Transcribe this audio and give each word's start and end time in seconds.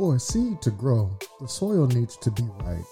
For 0.00 0.16
a 0.16 0.18
seed 0.18 0.62
to 0.62 0.70
grow, 0.70 1.14
the 1.42 1.46
soil 1.46 1.86
needs 1.86 2.16
to 2.16 2.30
be 2.30 2.44
right. 2.64 2.86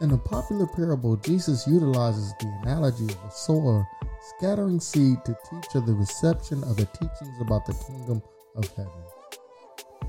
In 0.00 0.10
a 0.10 0.18
popular 0.18 0.66
parable, 0.66 1.14
Jesus 1.14 1.64
utilizes 1.64 2.34
the 2.40 2.48
analogy 2.64 3.04
of 3.04 3.24
a 3.24 3.30
sower 3.30 3.86
scattering 4.36 4.80
seed 4.80 5.24
to 5.26 5.38
teach 5.48 5.76
of 5.76 5.86
the 5.86 5.94
reception 5.94 6.64
of 6.64 6.76
the 6.76 6.86
teachings 6.86 7.40
about 7.40 7.64
the 7.66 7.74
kingdom 7.86 8.20
of 8.56 8.66
heaven. 8.74 8.90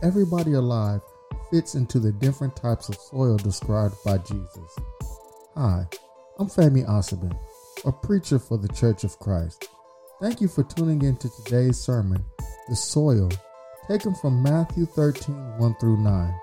Everybody 0.02 0.54
alive 0.54 1.02
fits 1.52 1.76
into 1.76 2.00
the 2.00 2.14
different 2.14 2.55
types 2.55 2.89
of 2.89 2.96
soil 2.96 3.38
described 3.38 3.94
by 4.04 4.18
Jesus. 4.18 4.80
Hi, 5.54 5.86
I'm 6.39 6.48
Fami 6.48 6.88
Asabin, 6.88 7.38
a 7.85 7.91
preacher 7.91 8.40
for 8.40 8.57
the 8.57 8.70
Church 8.70 9.04
of 9.04 9.20
Christ. 9.20 9.70
Thank 10.20 10.41
you 10.41 10.48
for 10.48 10.63
tuning 10.63 11.04
in 11.04 11.18
to 11.18 11.30
today's 11.44 11.77
sermon, 11.77 12.26
The 12.68 12.76
Soil, 12.76 13.30
taken 13.88 14.16
from 14.16 14.41
Matthew 14.41 14.85
13 14.85 15.35
1 15.57 15.75
through 15.80 15.98
9. 15.98 16.34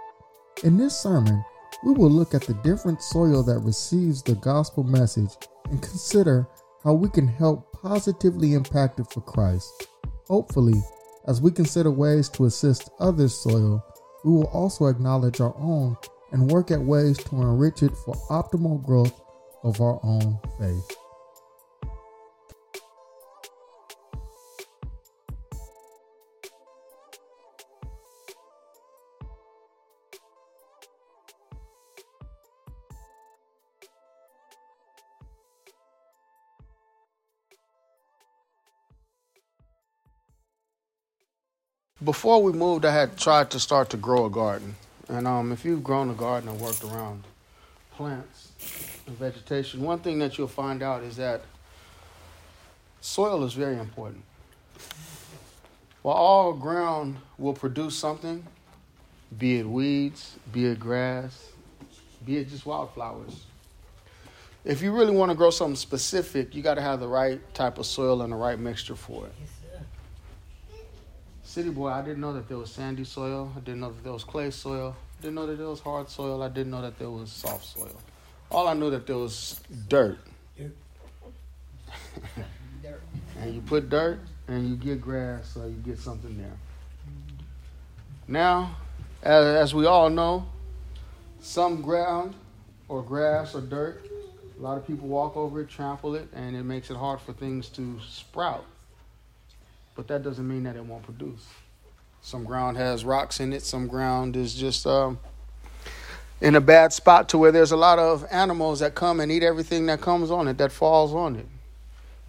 In 0.64 0.76
this 0.76 0.98
sermon, 0.98 1.44
we 1.84 1.92
will 1.92 2.10
look 2.10 2.34
at 2.34 2.42
the 2.42 2.54
different 2.54 3.02
soil 3.02 3.42
that 3.42 3.58
receives 3.60 4.22
the 4.22 4.36
gospel 4.36 4.84
message 4.84 5.30
and 5.70 5.82
consider 5.82 6.46
how 6.84 6.92
we 6.92 7.08
can 7.08 7.26
help 7.26 7.72
positively 7.72 8.54
impact 8.54 9.00
it 9.00 9.10
for 9.10 9.20
Christ. 9.22 9.88
Hopefully, 10.28 10.80
as 11.26 11.40
we 11.40 11.50
consider 11.50 11.90
ways 11.90 12.28
to 12.30 12.44
assist 12.44 12.90
others' 13.00 13.34
soil, 13.34 13.84
we 14.24 14.32
will 14.32 14.48
also 14.52 14.86
acknowledge 14.86 15.40
our 15.40 15.54
own 15.58 15.96
and 16.30 16.50
work 16.50 16.70
at 16.70 16.80
ways 16.80 17.18
to 17.18 17.36
enrich 17.36 17.82
it 17.82 17.96
for 18.04 18.14
optimal 18.30 18.84
growth 18.84 19.20
of 19.62 19.80
our 19.80 20.00
own 20.02 20.38
faith. 20.58 20.96
Before 42.04 42.42
we 42.42 42.52
moved, 42.52 42.84
I 42.84 42.92
had 42.92 43.16
tried 43.16 43.50
to 43.50 43.60
start 43.60 43.90
to 43.90 43.96
grow 43.96 44.24
a 44.26 44.30
garden. 44.30 44.74
And 45.08 45.28
um, 45.28 45.52
if 45.52 45.64
you've 45.64 45.84
grown 45.84 46.10
a 46.10 46.14
garden 46.14 46.48
and 46.48 46.58
worked 46.60 46.82
around 46.82 47.22
plants 47.94 48.50
and 49.06 49.16
vegetation, 49.16 49.82
one 49.82 50.00
thing 50.00 50.18
that 50.18 50.36
you'll 50.36 50.48
find 50.48 50.82
out 50.82 51.04
is 51.04 51.16
that 51.18 51.42
soil 53.00 53.44
is 53.44 53.52
very 53.52 53.78
important. 53.78 54.24
While 56.00 56.16
all 56.16 56.52
ground 56.54 57.18
will 57.38 57.52
produce 57.52 57.96
something, 57.96 58.44
be 59.38 59.60
it 59.60 59.68
weeds, 59.68 60.34
be 60.52 60.66
it 60.66 60.80
grass, 60.80 61.50
be 62.26 62.38
it 62.38 62.48
just 62.48 62.66
wildflowers. 62.66 63.44
If 64.64 64.82
you 64.82 64.90
really 64.92 65.14
want 65.14 65.30
to 65.30 65.36
grow 65.36 65.50
something 65.50 65.76
specific, 65.76 66.52
you 66.54 66.62
got 66.62 66.74
to 66.74 66.82
have 66.82 66.98
the 66.98 67.08
right 67.08 67.40
type 67.54 67.78
of 67.78 67.86
soil 67.86 68.22
and 68.22 68.32
the 68.32 68.36
right 68.36 68.58
mixture 68.58 68.96
for 68.96 69.26
it. 69.26 69.34
City 71.52 71.68
boy, 71.68 71.88
I 71.88 72.00
didn't 72.00 72.22
know 72.22 72.32
that 72.32 72.48
there 72.48 72.56
was 72.56 72.70
sandy 72.70 73.04
soil. 73.04 73.52
I 73.54 73.60
didn't 73.60 73.80
know 73.80 73.90
that 73.90 74.02
there 74.02 74.14
was 74.14 74.24
clay 74.24 74.50
soil. 74.50 74.96
I 75.18 75.20
didn't 75.20 75.34
know 75.34 75.44
that 75.44 75.58
there 75.58 75.68
was 75.68 75.80
hard 75.80 76.08
soil. 76.08 76.42
I 76.42 76.48
didn't 76.48 76.70
know 76.70 76.80
that 76.80 76.98
there 76.98 77.10
was 77.10 77.30
soft 77.30 77.66
soil. 77.66 78.00
All 78.50 78.68
I 78.68 78.72
knew 78.72 78.88
that 78.88 79.06
there 79.06 79.18
was 79.18 79.60
dirt. 79.86 80.18
dirt. 80.56 80.74
and 83.38 83.54
you 83.54 83.60
put 83.60 83.90
dirt 83.90 84.20
and 84.48 84.66
you 84.66 84.76
get 84.76 85.02
grass, 85.02 85.50
so 85.52 85.66
you 85.66 85.76
get 85.84 85.98
something 85.98 86.38
there. 86.38 86.56
Now, 88.26 88.74
as, 89.22 89.44
as 89.44 89.74
we 89.74 89.84
all 89.84 90.08
know, 90.08 90.46
some 91.42 91.82
ground 91.82 92.34
or 92.88 93.02
grass 93.02 93.54
or 93.54 93.60
dirt, 93.60 94.08
a 94.58 94.62
lot 94.62 94.78
of 94.78 94.86
people 94.86 95.06
walk 95.06 95.36
over 95.36 95.60
it, 95.60 95.68
trample 95.68 96.14
it, 96.14 96.28
and 96.32 96.56
it 96.56 96.62
makes 96.62 96.90
it 96.90 96.96
hard 96.96 97.20
for 97.20 97.34
things 97.34 97.68
to 97.68 98.00
sprout 98.08 98.64
but 99.94 100.08
that 100.08 100.22
doesn't 100.22 100.46
mean 100.46 100.64
that 100.64 100.76
it 100.76 100.84
won't 100.84 101.02
produce. 101.02 101.46
Some 102.22 102.44
ground 102.44 102.76
has 102.76 103.04
rocks 103.04 103.40
in 103.40 103.52
it, 103.52 103.62
some 103.62 103.86
ground 103.86 104.36
is 104.36 104.54
just 104.54 104.86
um, 104.86 105.18
in 106.40 106.54
a 106.54 106.60
bad 106.60 106.92
spot 106.92 107.28
to 107.30 107.38
where 107.38 107.52
there's 107.52 107.72
a 107.72 107.76
lot 107.76 107.98
of 107.98 108.24
animals 108.30 108.80
that 108.80 108.94
come 108.94 109.20
and 109.20 109.30
eat 109.30 109.42
everything 109.42 109.86
that 109.86 110.00
comes 110.00 110.30
on 110.30 110.48
it, 110.48 110.58
that 110.58 110.72
falls 110.72 111.14
on 111.14 111.36
it. 111.36 111.46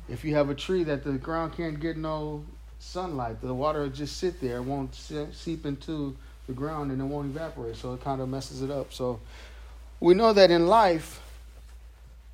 If 0.10 0.26
you 0.26 0.36
have 0.36 0.50
a 0.50 0.56
tree 0.56 0.84
that 0.84 1.04
the 1.04 1.14
ground 1.14 1.54
can't 1.56 1.80
get 1.80 1.98
no 1.98 2.44
sunlight, 2.80 3.42
the 3.42 3.54
water 3.54 3.82
will 3.82 3.90
just 3.90 4.18
sit 4.18 4.42
there, 4.42 4.58
it 4.58 4.64
won't 4.64 4.94
seep 4.96 5.66
into 5.66 6.16
the 6.48 6.54
ground 6.54 6.92
and 6.92 7.00
it 7.00 7.06
won't 7.06 7.28
evaporate, 7.28 7.76
so 7.76 7.94
it 7.94 8.04
kind 8.04 8.22
of 8.22 8.28
messes 8.28 8.62
it 8.62 8.70
up. 8.70 8.94
So 8.94 9.20
we 10.00 10.14
know 10.14 10.34
that 10.34 10.52
in 10.52 10.68
life, 10.68 11.22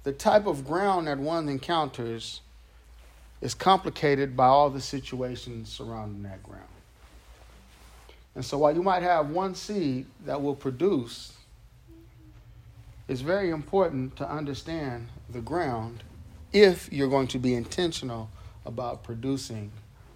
the 0.03 0.11
type 0.11 0.47
of 0.47 0.65
ground 0.65 1.07
that 1.07 1.19
one 1.19 1.47
encounters 1.49 2.41
is 3.41 3.53
complicated 3.53 4.35
by 4.35 4.47
all 4.47 4.69
the 4.69 4.81
situations 4.81 5.69
surrounding 5.69 6.23
that 6.23 6.43
ground. 6.43 6.63
And 8.35 8.43
so 8.43 8.57
while 8.57 8.73
you 8.73 8.83
might 8.83 9.03
have 9.03 9.29
one 9.29 9.55
seed 9.55 10.05
that 10.25 10.41
will 10.41 10.55
produce, 10.55 11.33
it's 13.07 13.21
very 13.21 13.49
important 13.49 14.15
to 14.17 14.29
understand 14.29 15.07
the 15.29 15.41
ground 15.41 16.03
if 16.53 16.91
you're 16.91 17.09
going 17.09 17.27
to 17.27 17.39
be 17.39 17.53
intentional 17.53 18.29
about 18.65 19.03
producing 19.03 19.71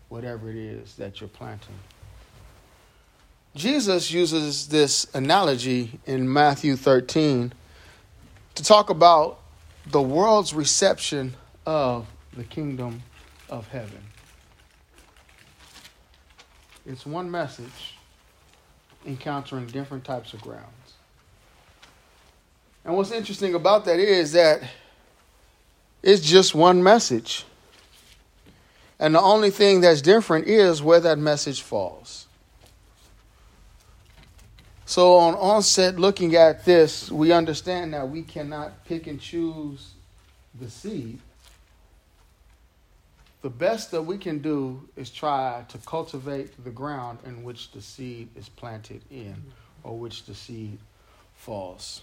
whatever 0.09 0.49
it 0.49 0.55
is 0.55 0.95
that 0.95 1.19
you're 1.19 1.27
planting. 1.27 1.75
Jesus 3.55 4.11
uses 4.11 4.67
this 4.67 5.07
analogy 5.13 5.99
in 6.05 6.31
Matthew 6.31 6.75
13 6.75 7.53
to 8.55 8.63
talk 8.63 8.89
about 8.89 9.39
the 9.87 10.01
world's 10.01 10.53
reception 10.53 11.35
of 11.65 12.07
the 12.35 12.43
kingdom 12.43 13.03
of 13.53 13.67
heaven. 13.67 14.01
It's 16.87 17.05
one 17.05 17.29
message 17.29 17.97
encountering 19.05 19.67
different 19.67 20.03
types 20.03 20.33
of 20.33 20.41
grounds. 20.41 20.65
And 22.83 22.97
what's 22.97 23.11
interesting 23.11 23.53
about 23.53 23.85
that 23.85 23.99
is 23.99 24.31
that 24.31 24.63
it's 26.01 26.21
just 26.21 26.55
one 26.55 26.81
message. 26.81 27.45
And 28.99 29.13
the 29.13 29.21
only 29.21 29.51
thing 29.51 29.81
that's 29.81 30.01
different 30.01 30.47
is 30.47 30.81
where 30.81 30.99
that 31.01 31.19
message 31.19 31.61
falls. 31.61 32.25
So, 34.85 35.17
on 35.17 35.35
onset, 35.35 35.99
looking 35.99 36.35
at 36.35 36.65
this, 36.65 37.11
we 37.11 37.31
understand 37.31 37.93
that 37.93 38.09
we 38.09 38.23
cannot 38.23 38.83
pick 38.85 39.07
and 39.07 39.19
choose 39.21 39.91
the 40.59 40.69
seed 40.69 41.19
the 43.43 43.49
best 43.49 43.91
that 43.91 44.01
we 44.01 44.17
can 44.17 44.39
do 44.39 44.81
is 44.95 45.09
try 45.09 45.65
to 45.67 45.77
cultivate 45.79 46.63
the 46.63 46.69
ground 46.69 47.19
in 47.25 47.43
which 47.43 47.71
the 47.71 47.81
seed 47.81 48.29
is 48.37 48.47
planted 48.47 49.01
in 49.11 49.35
or 49.83 49.97
which 49.97 50.23
the 50.23 50.33
seed 50.33 50.77
falls. 51.35 52.01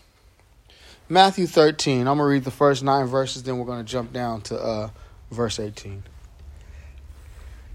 Matthew 1.08 1.46
13, 1.46 2.00
I'm 2.00 2.04
going 2.04 2.18
to 2.18 2.24
read 2.24 2.44
the 2.44 2.50
first 2.50 2.84
nine 2.84 3.06
verses, 3.06 3.42
then 3.42 3.56
we're 3.56 3.64
going 3.64 3.82
to 3.82 3.90
jump 3.90 4.12
down 4.12 4.42
to 4.42 4.58
uh, 4.58 4.90
verse 5.30 5.58
18. 5.58 6.02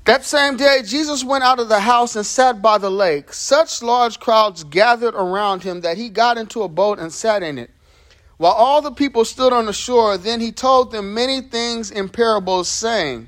That 0.06 0.24
same 0.24 0.58
day, 0.58 0.84
Jesus 0.86 1.24
went 1.24 1.44
out 1.44 1.60
of 1.60 1.68
the 1.68 1.80
house 1.80 2.16
and 2.16 2.24
sat 2.24 2.62
by 2.62 2.78
the 2.78 2.92
lake. 2.92 3.34
Such 3.34 3.82
large 3.82 4.20
crowds 4.20 4.64
gathered 4.64 5.16
around 5.16 5.64
him 5.64 5.82
that 5.82 5.98
he 5.98 6.10
got 6.10 6.38
into 6.38 6.62
a 6.62 6.70
boat 6.70 7.00
and 7.00 7.12
sat 7.12 7.42
in 7.42 7.58
it. 7.58 7.72
While 8.38 8.54
all 8.54 8.84
the 8.84 8.92
people 8.92 9.26
stood 9.26 9.54
on 9.54 9.66
the 9.66 9.74
shore, 9.74 10.20
then 10.20 10.40
he 10.40 10.52
told 10.52 10.92
them 10.92 11.16
many 11.16 11.42
things 11.42 11.90
in 11.90 12.10
parables, 12.10 12.70
saying, 12.70 13.28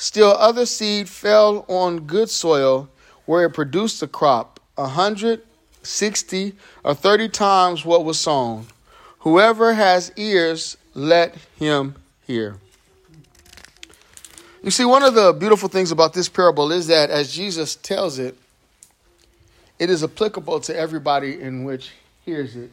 Still, 0.00 0.30
other 0.30 0.64
seed 0.64 1.08
fell 1.08 1.64
on 1.66 2.06
good 2.06 2.30
soil 2.30 2.88
where 3.26 3.44
it 3.44 3.50
produced 3.50 4.00
a 4.00 4.06
crop, 4.06 4.60
a 4.78 4.86
hundred, 4.86 5.42
sixty, 5.82 6.54
or 6.84 6.94
thirty 6.94 7.28
times 7.28 7.84
what 7.84 8.04
was 8.04 8.20
sown. 8.20 8.66
Whoever 9.18 9.74
has 9.74 10.12
ears, 10.14 10.76
let 10.94 11.34
him 11.58 11.96
hear. 12.28 12.58
You 14.62 14.70
see, 14.70 14.84
one 14.84 15.02
of 15.02 15.14
the 15.14 15.32
beautiful 15.32 15.68
things 15.68 15.90
about 15.90 16.14
this 16.14 16.28
parable 16.28 16.70
is 16.70 16.86
that 16.86 17.10
as 17.10 17.32
Jesus 17.32 17.74
tells 17.74 18.20
it, 18.20 18.36
it 19.80 19.90
is 19.90 20.04
applicable 20.04 20.60
to 20.60 20.76
everybody 20.76 21.40
in 21.40 21.64
which 21.64 21.90
hears 22.24 22.54
it. 22.54 22.70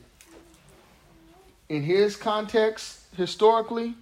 In 1.70 1.82
his 1.82 2.16
context, 2.16 3.00
historically, 3.18 3.96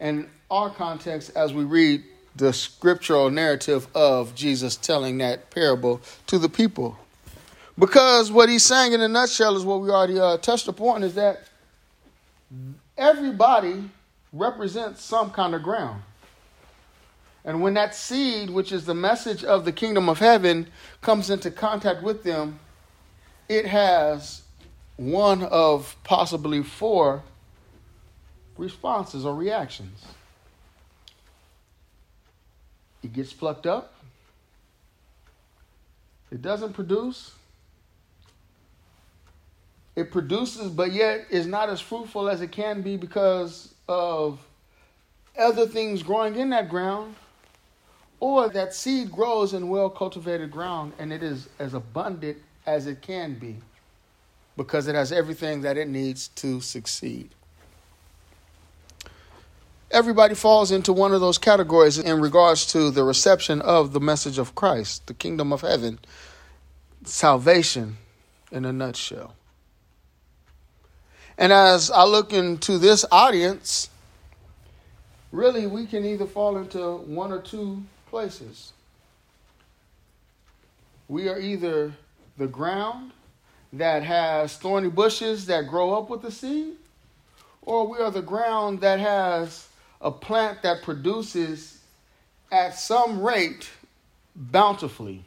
and 0.00 0.26
our 0.50 0.70
context 0.70 1.30
as 1.36 1.52
we 1.52 1.62
read 1.64 2.02
the 2.34 2.52
scriptural 2.52 3.30
narrative 3.30 3.86
of 3.94 4.34
Jesus 4.34 4.76
telling 4.76 5.18
that 5.18 5.50
parable 5.50 6.00
to 6.26 6.38
the 6.38 6.48
people. 6.48 6.98
Because 7.78 8.32
what 8.32 8.48
he's 8.48 8.64
saying 8.64 8.92
in 8.92 9.00
a 9.00 9.08
nutshell 9.08 9.56
is 9.56 9.64
what 9.64 9.80
we 9.80 9.90
already 9.90 10.18
uh, 10.18 10.38
touched 10.38 10.68
upon 10.68 11.02
is 11.02 11.14
that 11.14 11.44
everybody 12.96 13.84
represents 14.32 15.02
some 15.02 15.30
kind 15.30 15.54
of 15.54 15.62
ground. 15.62 16.02
And 17.44 17.62
when 17.62 17.74
that 17.74 17.94
seed, 17.94 18.50
which 18.50 18.70
is 18.70 18.84
the 18.84 18.94
message 18.94 19.44
of 19.44 19.64
the 19.64 19.72
kingdom 19.72 20.08
of 20.08 20.18
heaven, 20.18 20.66
comes 21.00 21.30
into 21.30 21.50
contact 21.50 22.02
with 22.02 22.22
them, 22.22 22.58
it 23.48 23.66
has 23.66 24.42
one 24.96 25.42
of 25.44 25.96
possibly 26.04 26.62
four 26.62 27.22
responses 28.60 29.24
or 29.24 29.34
reactions. 29.34 30.04
It 33.02 33.12
gets 33.12 33.32
plucked 33.32 33.66
up. 33.66 33.94
It 36.30 36.42
doesn't 36.42 36.74
produce. 36.74 37.32
It 39.96 40.12
produces, 40.12 40.70
but 40.70 40.92
yet 40.92 41.26
is 41.30 41.46
not 41.46 41.68
as 41.68 41.80
fruitful 41.80 42.28
as 42.28 42.40
it 42.40 42.52
can 42.52 42.82
be 42.82 42.96
because 42.96 43.74
of 43.88 44.38
other 45.36 45.66
things 45.66 46.02
growing 46.02 46.36
in 46.36 46.50
that 46.50 46.68
ground. 46.68 47.16
Or 48.20 48.50
that 48.50 48.74
seed 48.74 49.10
grows 49.10 49.54
in 49.54 49.70
well 49.70 49.88
cultivated 49.88 50.50
ground 50.50 50.92
and 50.98 51.10
it 51.10 51.22
is 51.22 51.48
as 51.58 51.72
abundant 51.72 52.36
as 52.66 52.86
it 52.86 53.00
can 53.00 53.34
be 53.34 53.56
because 54.58 54.88
it 54.88 54.94
has 54.94 55.10
everything 55.10 55.62
that 55.62 55.78
it 55.78 55.88
needs 55.88 56.28
to 56.28 56.60
succeed 56.60 57.30
everybody 59.90 60.34
falls 60.34 60.70
into 60.70 60.92
one 60.92 61.12
of 61.12 61.20
those 61.20 61.38
categories 61.38 61.98
in 61.98 62.20
regards 62.20 62.66
to 62.66 62.90
the 62.90 63.04
reception 63.04 63.60
of 63.62 63.92
the 63.92 64.00
message 64.00 64.38
of 64.38 64.54
Christ, 64.54 65.06
the 65.06 65.14
kingdom 65.14 65.52
of 65.52 65.62
heaven, 65.62 65.98
salvation 67.04 67.96
in 68.52 68.64
a 68.64 68.72
nutshell. 68.72 69.34
And 71.36 71.52
as 71.52 71.90
I 71.90 72.04
look 72.04 72.32
into 72.32 72.78
this 72.78 73.04
audience, 73.10 73.88
really 75.32 75.66
we 75.66 75.86
can 75.86 76.04
either 76.04 76.26
fall 76.26 76.56
into 76.58 76.96
one 76.98 77.32
or 77.32 77.40
two 77.40 77.82
places. 78.08 78.72
We 81.08 81.28
are 81.28 81.38
either 81.38 81.92
the 82.36 82.46
ground 82.46 83.12
that 83.72 84.02
has 84.02 84.56
thorny 84.56 84.88
bushes 84.88 85.46
that 85.46 85.66
grow 85.68 85.94
up 85.94 86.10
with 86.10 86.22
the 86.22 86.30
seed, 86.30 86.74
or 87.62 87.86
we 87.86 87.98
are 87.98 88.10
the 88.10 88.22
ground 88.22 88.80
that 88.80 88.98
has 89.00 89.69
a 90.00 90.10
plant 90.10 90.62
that 90.62 90.82
produces 90.82 91.78
at 92.50 92.74
some 92.74 93.22
rate 93.22 93.68
bountifully. 94.34 95.24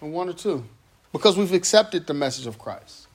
And 0.00 0.12
one 0.12 0.28
or 0.28 0.32
two. 0.32 0.64
Because 1.12 1.36
we've 1.36 1.52
accepted 1.52 2.06
the 2.06 2.14
message 2.14 2.46
of 2.46 2.58
Christ. 2.58 3.06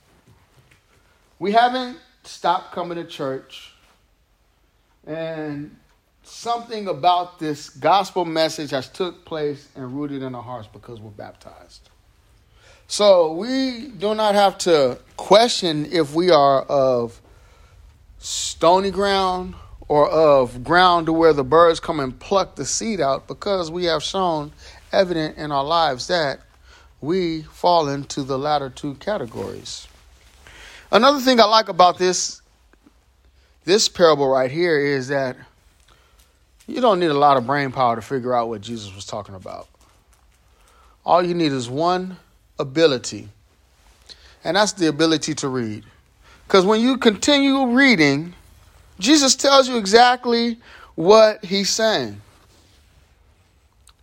We 1.39 1.51
haven't 1.51 1.97
stopped 2.23 2.71
coming 2.71 2.97
to 2.97 3.03
church. 3.03 3.73
And 5.05 5.75
something 6.23 6.87
about 6.87 7.39
this 7.39 7.69
gospel 7.69 8.25
message 8.25 8.71
has 8.71 8.87
took 8.87 9.25
place 9.25 9.67
and 9.75 9.91
rooted 9.99 10.21
in 10.21 10.35
our 10.35 10.43
hearts 10.43 10.67
because 10.71 10.99
we're 10.99 11.11
baptized. 11.11 11.89
So 12.87 13.33
we 13.33 13.87
do 13.87 14.13
not 14.13 14.35
have 14.35 14.57
to 14.59 14.99
question 15.17 15.87
if 15.91 16.13
we 16.13 16.29
are 16.29 16.61
of 16.63 17.21
stony 18.21 18.91
ground 18.91 19.55
or 19.87 20.09
of 20.09 20.63
ground 20.63 21.07
to 21.07 21.13
where 21.13 21.33
the 21.33 21.43
birds 21.43 21.79
come 21.79 21.99
and 21.99 22.17
pluck 22.17 22.55
the 22.55 22.65
seed 22.65 23.01
out 23.01 23.27
because 23.27 23.69
we 23.69 23.85
have 23.85 24.01
shown 24.01 24.51
evident 24.91 25.37
in 25.37 25.51
our 25.51 25.63
lives 25.63 26.07
that 26.07 26.39
we 27.01 27.41
fall 27.41 27.89
into 27.89 28.23
the 28.23 28.37
latter 28.37 28.69
two 28.69 28.93
categories. 28.95 29.87
Another 30.91 31.19
thing 31.19 31.39
I 31.39 31.45
like 31.45 31.67
about 31.67 31.97
this 31.97 32.41
this 33.63 33.87
parable 33.87 34.27
right 34.27 34.49
here 34.49 34.79
is 34.79 35.09
that 35.09 35.37
you 36.67 36.81
don't 36.81 36.99
need 36.99 37.11
a 37.11 37.17
lot 37.17 37.37
of 37.37 37.45
brain 37.45 37.71
power 37.71 37.95
to 37.95 38.01
figure 38.01 38.33
out 38.33 38.49
what 38.49 38.61
Jesus 38.61 38.93
was 38.95 39.05
talking 39.05 39.35
about. 39.35 39.67
All 41.05 41.23
you 41.23 41.33
need 41.33 41.51
is 41.51 41.69
one 41.69 42.17
ability, 42.57 43.29
and 44.43 44.57
that's 44.57 44.73
the 44.73 44.87
ability 44.87 45.35
to 45.35 45.47
read. 45.47 45.83
Because 46.51 46.65
when 46.65 46.81
you 46.81 46.97
continue 46.97 47.65
reading, 47.67 48.33
Jesus 48.99 49.37
tells 49.37 49.69
you 49.69 49.77
exactly 49.77 50.59
what 50.95 51.45
he's 51.45 51.69
saying. 51.69 52.19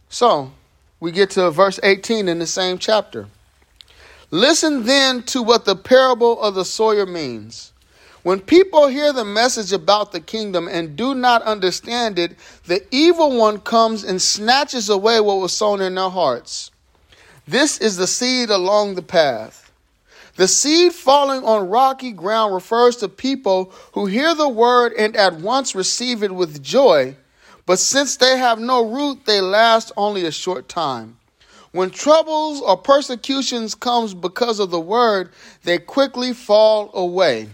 So, 0.09 0.53
we 0.99 1.13
get 1.13 1.29
to 1.33 1.51
verse 1.51 1.79
18 1.83 2.27
in 2.27 2.39
the 2.39 2.47
same 2.47 2.79
chapter. 2.79 3.27
Listen 4.31 4.85
then 4.87 5.25
to 5.25 5.43
what 5.43 5.67
the 5.67 5.77
parable 5.77 6.41
of 6.41 6.55
the 6.55 6.65
sower 6.65 7.05
means. 7.05 7.75
When 8.23 8.41
people 8.41 8.87
hear 8.87 9.13
the 9.13 9.27
message 9.27 9.75
about 9.75 10.13
the 10.13 10.21
kingdom 10.21 10.69
and 10.69 10.97
do 10.97 11.15
not 11.15 11.43
understand 11.43 12.19
it, 12.19 12.35
the 12.65 12.83
evil 12.91 13.37
one 13.37 13.61
comes 13.61 14.05
and 14.05 14.23
snatches 14.23 14.89
away 14.89 15.21
what 15.21 15.37
was 15.37 15.53
sown 15.53 15.83
in 15.83 15.97
their 15.97 16.09
hearts. 16.09 16.71
This 17.47 17.77
is 17.77 17.99
the 17.99 18.07
seed 18.07 18.49
along 18.49 18.95
the 18.95 19.03
path. 19.03 19.68
The 20.39 20.47
seed 20.47 20.93
falling 20.93 21.43
on 21.43 21.69
rocky 21.69 22.13
ground 22.13 22.55
refers 22.55 22.95
to 22.99 23.09
people 23.09 23.73
who 23.95 24.07
hear 24.07 24.37
the 24.37 24.49
word 24.49 24.93
and 24.97 25.17
at 25.17 25.35
once 25.35 25.75
receive 25.75 26.23
it 26.23 26.33
with 26.33 26.63
joy, 26.63 27.17
but 27.67 27.81
since 27.81 28.17
they 28.17 28.39
have 28.39 28.61
no 28.61 28.89
root, 28.89 29.27
they 29.27 29.41
last 29.41 29.91
only 29.97 30.25
a 30.25 30.31
short 30.31 30.69
time. 30.69 31.19
When 31.73 31.91
troubles 31.91 32.61
or 32.61 32.77
persecutions 32.77 33.75
comes 33.75 34.15
because 34.15 34.61
of 34.61 34.71
the 34.71 34.79
word, 34.79 35.31
they 35.65 35.79
quickly 35.79 36.33
fall 36.33 36.93
away. 36.95 37.49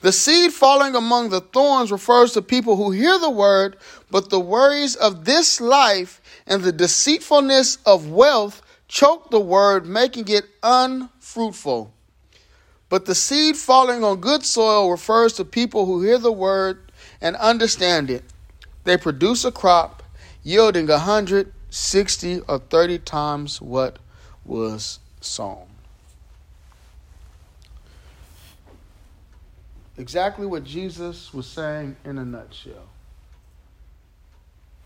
The 0.00 0.10
seed 0.10 0.54
falling 0.54 0.94
among 0.94 1.28
the 1.28 1.42
thorns 1.42 1.92
refers 1.92 2.32
to 2.32 2.40
people 2.40 2.76
who 2.76 2.92
hear 2.92 3.18
the 3.18 3.28
word, 3.28 3.76
but 4.10 4.30
the 4.30 4.40
worries 4.40 4.96
of 4.96 5.26
this 5.26 5.60
life 5.60 6.22
and 6.46 6.62
the 6.62 6.72
deceitfulness 6.72 7.76
of 7.84 8.08
wealth 8.08 8.62
choke 8.88 9.28
the 9.30 9.40
word, 9.40 9.84
making 9.84 10.28
it 10.28 10.46
un 10.62 11.10
fruitful. 11.34 11.92
But 12.88 13.06
the 13.06 13.14
seed 13.14 13.56
falling 13.56 14.04
on 14.04 14.20
good 14.20 14.44
soil 14.44 14.88
refers 14.88 15.32
to 15.34 15.44
people 15.44 15.84
who 15.84 16.00
hear 16.00 16.18
the 16.18 16.30
word 16.30 16.92
and 17.20 17.34
understand 17.36 18.08
it. 18.08 18.22
They 18.84 18.96
produce 18.96 19.44
a 19.44 19.50
crop 19.50 20.04
yielding 20.44 20.88
a 20.88 21.00
hundred, 21.00 21.52
sixty, 21.70 22.40
or 22.46 22.60
30 22.60 23.00
times 23.00 23.60
what 23.60 23.98
was 24.44 25.00
sown. 25.20 25.66
Exactly 29.98 30.46
what 30.46 30.62
Jesus 30.62 31.34
was 31.34 31.46
saying 31.46 31.96
in 32.04 32.18
a 32.18 32.24
nutshell. 32.24 32.88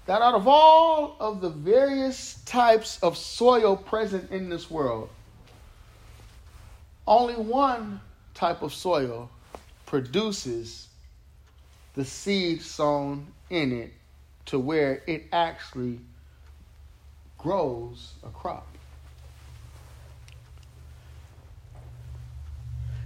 That 0.06 0.22
out 0.22 0.34
of 0.34 0.48
all 0.48 1.16
of 1.20 1.42
the 1.42 1.50
various 1.50 2.40
types 2.46 2.98
of 3.02 3.18
soil 3.18 3.76
present 3.76 4.30
in 4.30 4.48
this 4.48 4.70
world, 4.70 5.10
only 7.08 7.34
one 7.34 8.00
type 8.34 8.62
of 8.62 8.72
soil 8.72 9.30
produces 9.86 10.88
the 11.94 12.04
seed 12.04 12.62
sown 12.62 13.26
in 13.50 13.72
it 13.72 13.92
to 14.44 14.58
where 14.58 15.02
it 15.06 15.24
actually 15.32 15.98
grows 17.38 18.12
a 18.24 18.28
crop. 18.28 18.66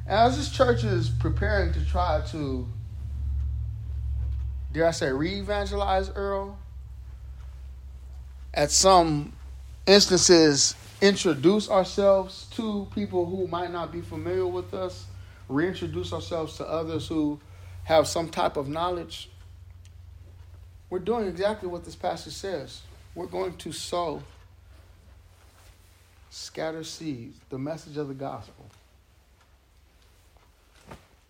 As 0.07 0.37
this 0.37 0.51
church 0.51 0.83
is 0.83 1.09
preparing 1.09 1.73
to 1.73 1.85
try 1.87 2.23
to, 2.33 2.67
dare 4.73 4.89
I 4.89 4.91
say, 4.91 5.13
re 5.13 5.39
evangelize 5.39 6.11
Earl, 6.11 6.59
at 8.53 8.73
some 8.73 9.33
instances, 9.87 10.75
introduce 11.03 11.69
ourselves 11.69 12.47
to 12.53 12.89
people 12.95 13.27
who 13.27 13.49
might 13.49 13.73
not 13.73 13.91
be 13.93 14.01
familiar 14.01 14.47
with 14.47 14.73
us, 14.73 15.07
reintroduce 15.49 16.13
ourselves 16.13 16.57
to 16.57 16.65
others 16.65 17.09
who 17.09 17.41
have 17.83 18.07
some 18.07 18.29
type 18.29 18.57
of 18.57 18.69
knowledge. 18.69 19.29
We're 20.89 21.01
doing 21.01 21.27
exactly 21.27 21.69
what 21.69 21.85
this 21.85 21.97
passage 21.97 22.35
says. 22.35 22.83
We're 23.17 23.27
going 23.27 23.57
to 23.57 23.73
sow, 23.73 24.23
scatter 26.31 26.85
seeds, 26.85 27.37
the 27.51 27.59
message 27.59 27.97
of 27.97 28.07
the 28.07 28.15
gospel. 28.15 28.65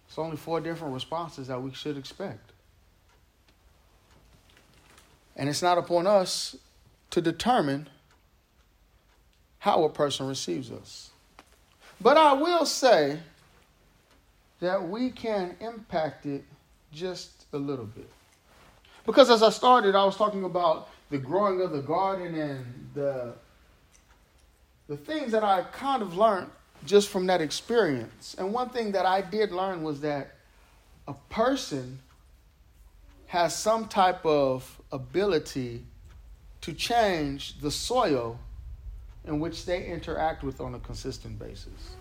It's 0.06 0.18
only 0.18 0.36
four 0.36 0.60
different 0.60 0.92
responses 0.92 1.48
that 1.48 1.62
we 1.62 1.72
should 1.72 1.96
expect. 1.96 2.52
And 5.34 5.48
it's 5.48 5.62
not 5.62 5.78
upon 5.78 6.06
us 6.06 6.56
to 7.08 7.22
determine 7.22 7.88
how 9.62 9.84
a 9.84 9.88
person 9.88 10.26
receives 10.26 10.72
us. 10.72 11.10
But 12.00 12.16
I 12.16 12.32
will 12.32 12.66
say 12.66 13.20
that 14.58 14.88
we 14.88 15.08
can 15.10 15.54
impact 15.60 16.26
it 16.26 16.42
just 16.90 17.44
a 17.52 17.58
little 17.58 17.84
bit. 17.84 18.10
Because 19.06 19.30
as 19.30 19.40
I 19.40 19.50
started, 19.50 19.94
I 19.94 20.04
was 20.04 20.16
talking 20.16 20.42
about 20.42 20.88
the 21.10 21.18
growing 21.18 21.60
of 21.60 21.70
the 21.70 21.80
garden 21.80 22.34
and 22.34 22.90
the 22.92 23.34
the 24.88 24.96
things 24.96 25.30
that 25.30 25.44
I 25.44 25.62
kind 25.72 26.02
of 26.02 26.16
learned 26.16 26.50
just 26.84 27.08
from 27.08 27.26
that 27.28 27.40
experience. 27.40 28.34
And 28.36 28.52
one 28.52 28.68
thing 28.70 28.90
that 28.92 29.06
I 29.06 29.20
did 29.20 29.52
learn 29.52 29.84
was 29.84 30.00
that 30.00 30.34
a 31.06 31.14
person 31.30 32.00
has 33.26 33.56
some 33.56 33.86
type 33.86 34.26
of 34.26 34.80
ability 34.90 35.84
to 36.62 36.72
change 36.72 37.60
the 37.60 37.70
soil 37.70 38.40
in 39.26 39.40
which 39.40 39.64
they 39.64 39.86
interact 39.86 40.42
with 40.42 40.60
on 40.60 40.74
a 40.74 40.78
consistent 40.80 41.38
basis. 41.38 41.96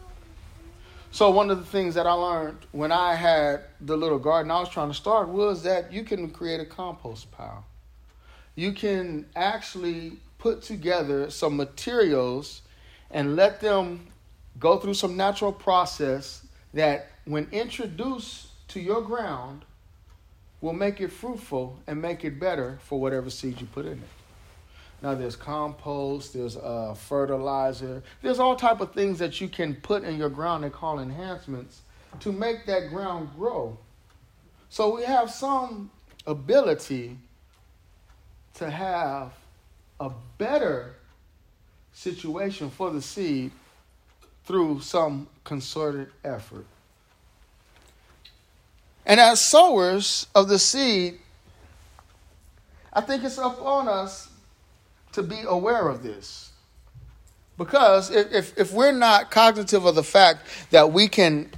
So 1.12 1.30
one 1.30 1.50
of 1.50 1.60
the 1.60 1.66
things 1.66 1.96
that 1.96 2.08
I 2.08 2.14
learned 2.14 2.60
when 2.72 2.92
I 2.92 3.16
had 3.16 3.62
the 3.82 3.98
little 3.98 4.18
garden 4.18 4.50
I 4.50 4.60
was 4.62 4.70
trying 4.70 4.88
to 4.88 4.94
start 4.94 5.28
was 5.28 5.64
that 5.64 5.92
you 5.92 6.04
can 6.04 6.30
create 6.30 6.62
a 6.62 6.66
compost 6.66 7.32
pile. 7.32 7.66
You 8.56 8.72
can 8.72 9.26
actually 9.36 10.14
put 10.38 10.62
together 10.62 11.30
some 11.30 11.58
materials 11.58 12.62
and 13.10 13.36
let 13.36 13.60
them 13.60 14.08
go 14.58 14.78
through 14.78 14.94
some 14.94 15.18
natural 15.18 15.52
process 15.52 16.46
that 16.74 17.10
when 17.26 17.48
introduced 17.52 18.48
to 18.70 18.80
your 18.80 19.02
ground 19.02 19.66
will 20.62 20.74
make 20.74 21.02
it 21.02 21.10
fruitful 21.10 21.78
and 21.88 22.02
make 22.02 22.24
it 22.24 22.40
better 22.40 22.80
for 22.84 23.00
whatever 23.00 23.30
seed 23.30 23.60
you 23.60 23.68
put 23.68 23.86
in 23.86 23.94
it. 23.94 24.21
Now 25.02 25.16
there's 25.16 25.36
compost, 25.36 26.34
there's 26.34 26.58
uh, 26.58 26.94
fertilizer, 26.94 28.04
there's 28.22 28.40
all 28.40 28.56
type 28.56 28.82
of 28.82 28.94
things 28.94 29.18
that 29.20 29.42
you 29.42 29.48
can 29.48 29.76
put 29.76 30.04
in 30.04 30.18
your 30.18 30.30
ground. 30.30 30.64
They 30.64 30.70
call 30.70 31.00
enhancements 31.00 31.82
to 32.20 32.32
make 32.32 32.66
that 32.68 32.90
ground 32.90 33.30
grow. 33.36 33.78
So 34.70 34.96
we 34.96 35.04
have 35.04 35.32
some 35.32 35.90
ability 36.28 37.18
to 38.56 38.70
have 38.70 39.34
a 40.00 40.12
better 40.38 40.96
situation 41.94 42.70
for 42.70 42.92
the 42.92 43.02
seed 43.02 43.52
through 44.46 44.82
some 44.82 45.28
concerted 45.44 46.10
effort. 46.24 46.66
And 49.06 49.20
as 49.20 49.44
sowers 49.44 50.28
of 50.36 50.48
the 50.48 50.60
seed, 50.60 51.20
I 52.94 53.02
think 53.02 53.24
it's 53.24 53.38
up 53.38 53.62
on 53.62 53.88
us 53.88 54.31
to 55.14 55.24
be 55.24 55.42
aware 55.48 55.88
of 55.88 56.04
this. 56.04 56.52
Because 57.58 58.10
if, 58.10 58.34
if, 58.34 58.58
if, 58.58 58.74
we're 58.74 58.92
not 58.92 59.30
cognitive 59.30 59.86
of 59.86 59.96
the 59.96 60.04
fact 60.04 60.48
that 60.72 60.92
we 60.92 61.08
can 61.08 61.52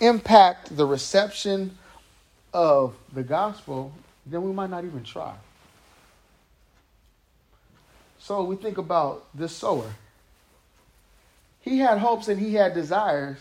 impact 0.00 0.74
the 0.74 0.86
reception 0.86 1.76
of 2.54 2.94
the 3.12 3.22
gospel, 3.22 3.92
then 4.24 4.42
we 4.42 4.52
might 4.52 4.70
not 4.70 4.84
even 4.84 5.04
try. 5.04 5.34
So 8.18 8.44
we 8.44 8.56
think 8.56 8.78
about 8.78 9.26
this 9.34 9.52
sower. 9.52 9.90
He 11.60 11.78
had 11.78 11.98
hopes 11.98 12.28
and 12.28 12.40
he 12.40 12.54
had 12.54 12.74
desires, 12.74 13.38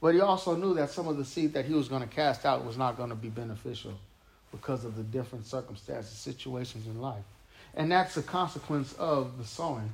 but 0.00 0.14
he 0.14 0.20
also 0.20 0.56
knew 0.56 0.74
that 0.74 0.90
some 0.90 1.08
of 1.08 1.16
the 1.16 1.24
seed 1.24 1.52
that 1.54 1.64
he 1.64 1.74
was 1.74 1.88
going 1.88 2.02
to 2.02 2.08
cast 2.08 2.44
out 2.44 2.64
was 2.64 2.76
not 2.76 2.96
going 2.96 3.10
to 3.10 3.16
be 3.16 3.28
beneficial 3.28 3.94
because 4.52 4.84
of 4.84 4.96
the 4.96 5.02
different 5.04 5.46
circumstances, 5.46 6.12
situations 6.12 6.86
in 6.86 7.00
life. 7.00 7.24
And 7.74 7.90
that's 7.90 8.16
a 8.16 8.22
consequence 8.22 8.92
of 8.94 9.38
the 9.38 9.44
sowing, 9.44 9.92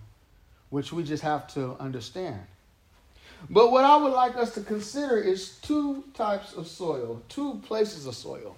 which 0.70 0.92
we 0.92 1.02
just 1.02 1.22
have 1.22 1.46
to 1.54 1.76
understand. 1.78 2.40
But 3.50 3.70
what 3.70 3.84
I 3.84 3.96
would 3.96 4.12
like 4.12 4.36
us 4.36 4.54
to 4.54 4.60
consider 4.60 5.18
is 5.18 5.58
two 5.62 6.04
types 6.14 6.54
of 6.54 6.66
soil, 6.66 7.22
two 7.28 7.60
places 7.66 8.06
of 8.06 8.14
soil. 8.14 8.56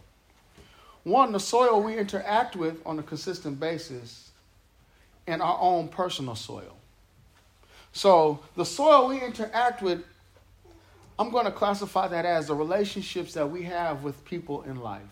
One, 1.04 1.32
the 1.32 1.40
soil 1.40 1.82
we 1.82 1.96
interact 1.96 2.54
with 2.54 2.80
on 2.87 2.98
a 2.98 3.02
consistent 3.02 3.58
basis, 3.58 4.30
and 5.26 5.42
our 5.42 5.58
own 5.60 5.88
personal 5.88 6.34
soil. 6.34 6.76
So, 7.92 8.40
the 8.56 8.64
soil 8.64 9.08
we 9.08 9.22
interact 9.22 9.82
with, 9.82 10.04
I'm 11.18 11.30
going 11.30 11.44
to 11.44 11.50
classify 11.50 12.08
that 12.08 12.25
as 12.25 12.46
the 12.46 12.54
relationships 12.54 13.34
that 13.34 13.50
we 13.50 13.62
have 13.64 14.02
with 14.02 14.25
people 14.25 14.62
in 14.62 14.80
life. 14.80 15.02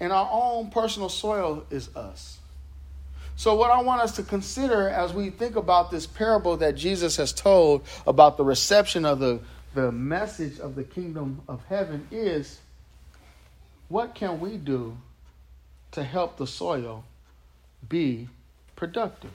And 0.00 0.12
our 0.12 0.28
own 0.30 0.70
personal 0.70 1.08
soil 1.08 1.64
is 1.70 1.94
us. 1.96 2.38
So, 3.36 3.54
what 3.54 3.70
I 3.70 3.80
want 3.82 4.02
us 4.02 4.16
to 4.16 4.22
consider 4.22 4.88
as 4.88 5.12
we 5.12 5.30
think 5.30 5.56
about 5.56 5.90
this 5.90 6.06
parable 6.06 6.56
that 6.56 6.74
Jesus 6.74 7.16
has 7.16 7.32
told 7.32 7.82
about 8.06 8.36
the 8.36 8.44
reception 8.44 9.04
of 9.04 9.20
the, 9.20 9.40
the 9.74 9.92
message 9.92 10.58
of 10.58 10.74
the 10.74 10.82
kingdom 10.82 11.40
of 11.46 11.64
heaven 11.66 12.06
is 12.10 12.60
what 13.88 14.14
can 14.14 14.40
we 14.40 14.56
do 14.56 14.96
to 15.92 16.02
help 16.02 16.36
the 16.36 16.46
soil 16.46 17.04
be 17.88 18.28
productive? 18.76 19.30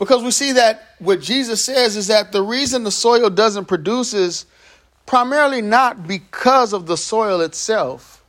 Because 0.00 0.22
we 0.22 0.30
see 0.30 0.52
that 0.52 0.94
what 0.98 1.20
Jesus 1.20 1.64
says 1.64 1.94
is 1.96 2.06
that 2.06 2.32
the 2.32 2.42
reason 2.42 2.84
the 2.84 2.90
soil 2.90 3.30
doesn't 3.30 3.66
produce 3.66 4.14
is 4.14 4.46
primarily 5.06 5.62
not 5.62 6.06
because 6.06 6.72
of 6.72 6.86
the 6.86 6.96
soil 6.96 7.40
itself, 7.40 8.22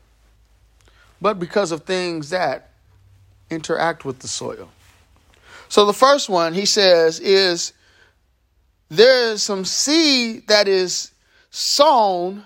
but 1.21 1.39
because 1.39 1.71
of 1.71 1.83
things 1.83 2.29
that 2.31 2.71
interact 3.49 4.05
with 4.05 4.19
the 4.19 4.27
soil. 4.27 4.69
So 5.69 5.85
the 5.85 5.93
first 5.93 6.29
one 6.29 6.53
he 6.53 6.65
says 6.65 7.19
is 7.19 7.73
there 8.89 9.31
is 9.31 9.43
some 9.43 9.63
seed 9.63 10.47
that 10.47 10.67
is 10.67 11.11
sown, 11.49 12.43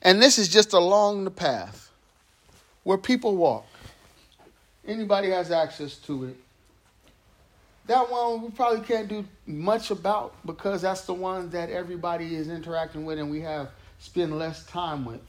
and 0.00 0.22
this 0.22 0.38
is 0.38 0.48
just 0.48 0.72
along 0.72 1.24
the 1.24 1.30
path 1.30 1.90
where 2.84 2.98
people 2.98 3.36
walk. 3.36 3.66
Anybody 4.86 5.28
has 5.30 5.50
access 5.50 5.96
to 5.98 6.24
it 6.26 6.36
that 7.88 8.10
one 8.10 8.42
we 8.42 8.50
probably 8.50 8.82
can't 8.82 9.08
do 9.08 9.24
much 9.46 9.90
about 9.90 10.34
because 10.46 10.82
that's 10.82 11.02
the 11.02 11.14
one 11.14 11.50
that 11.50 11.70
everybody 11.70 12.36
is 12.36 12.48
interacting 12.48 13.04
with 13.04 13.18
and 13.18 13.30
we 13.30 13.40
have 13.40 13.70
spend 13.98 14.38
less 14.38 14.64
time 14.66 15.04
with. 15.04 15.20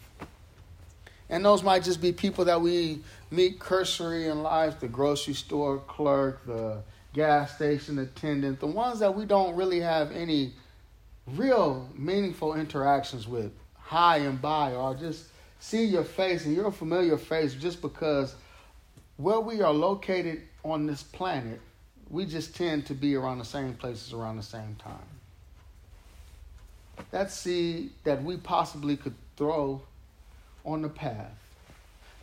And 1.29 1.43
those 1.43 1.63
might 1.63 1.83
just 1.83 2.01
be 2.01 2.11
people 2.11 2.45
that 2.45 2.59
we 2.59 3.01
meet 3.31 3.59
cursory 3.59 4.27
in 4.27 4.43
life, 4.43 4.79
the 4.79 4.87
grocery 4.87 5.35
store 5.35 5.77
clerk, 5.79 6.45
the 6.45 6.81
gas 7.13 7.55
station 7.55 7.97
attendant, 7.97 8.59
the 8.59 8.67
ones 8.67 8.99
that 8.99 9.15
we 9.15 9.25
don't 9.25 9.55
really 9.55 9.79
have 9.79 10.11
any 10.11 10.53
real 11.27 11.87
meaningful 11.95 12.55
interactions 12.55 13.27
with, 13.27 13.51
high 13.75 14.17
and 14.17 14.41
by, 14.41 14.73
or 14.73 14.95
just 14.95 15.27
see 15.59 15.85
your 15.85 16.03
face 16.03 16.45
and 16.45 16.55
you're 16.55 16.67
a 16.67 16.71
familiar 16.71 17.17
face 17.17 17.53
just 17.53 17.81
because 17.81 18.35
where 19.15 19.39
we 19.39 19.61
are 19.61 19.73
located 19.73 20.41
on 20.63 20.85
this 20.85 21.03
planet 21.03 21.61
we 22.09 22.25
just 22.25 22.55
tend 22.55 22.85
to 22.87 22.93
be 22.93 23.15
around 23.15 23.39
the 23.39 23.45
same 23.45 23.73
places 23.75 24.13
around 24.13 24.37
the 24.37 24.43
same 24.43 24.75
time. 24.75 24.97
That 27.11 27.31
seed 27.31 27.91
that 28.03 28.23
we 28.23 28.37
possibly 28.37 28.97
could 28.97 29.15
throw 29.37 29.81
on 30.65 30.81
the 30.81 30.89
path, 30.89 31.31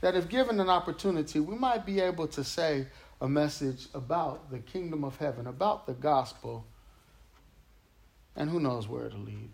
that 0.00 0.14
if 0.14 0.28
given 0.28 0.60
an 0.60 0.68
opportunity, 0.68 1.40
we 1.40 1.56
might 1.56 1.86
be 1.86 2.00
able 2.00 2.28
to 2.28 2.44
say 2.44 2.86
a 3.20 3.28
message 3.28 3.86
about 3.94 4.50
the 4.50 4.58
kingdom 4.58 5.04
of 5.04 5.16
heaven, 5.16 5.46
about 5.46 5.86
the 5.86 5.94
gospel, 5.94 6.64
and 8.34 8.50
who 8.50 8.60
knows 8.60 8.86
where 8.86 9.06
it'll 9.06 9.20
lead. 9.20 9.48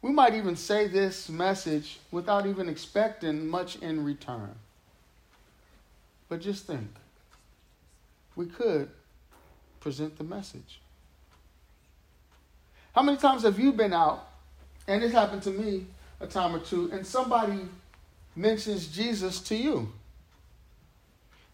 We 0.00 0.12
might 0.12 0.34
even 0.34 0.54
say 0.54 0.86
this 0.86 1.28
message 1.28 1.98
without 2.10 2.46
even 2.46 2.68
expecting 2.68 3.48
much 3.48 3.76
in 3.76 4.04
return. 4.04 4.54
But 6.28 6.40
just 6.40 6.66
think 6.66 6.90
we 8.36 8.46
could 8.46 8.88
present 9.80 10.16
the 10.16 10.24
message. 10.24 10.80
How 12.94 13.02
many 13.02 13.18
times 13.18 13.42
have 13.42 13.58
you 13.58 13.72
been 13.72 13.92
out, 13.92 14.28
and 14.86 15.02
it 15.02 15.10
happened 15.12 15.42
to 15.42 15.50
me 15.50 15.86
a 16.20 16.26
time 16.26 16.54
or 16.54 16.60
two, 16.60 16.90
and 16.92 17.06
somebody 17.06 17.60
mentions 18.36 18.86
Jesus 18.86 19.40
to 19.40 19.56
you? 19.56 19.92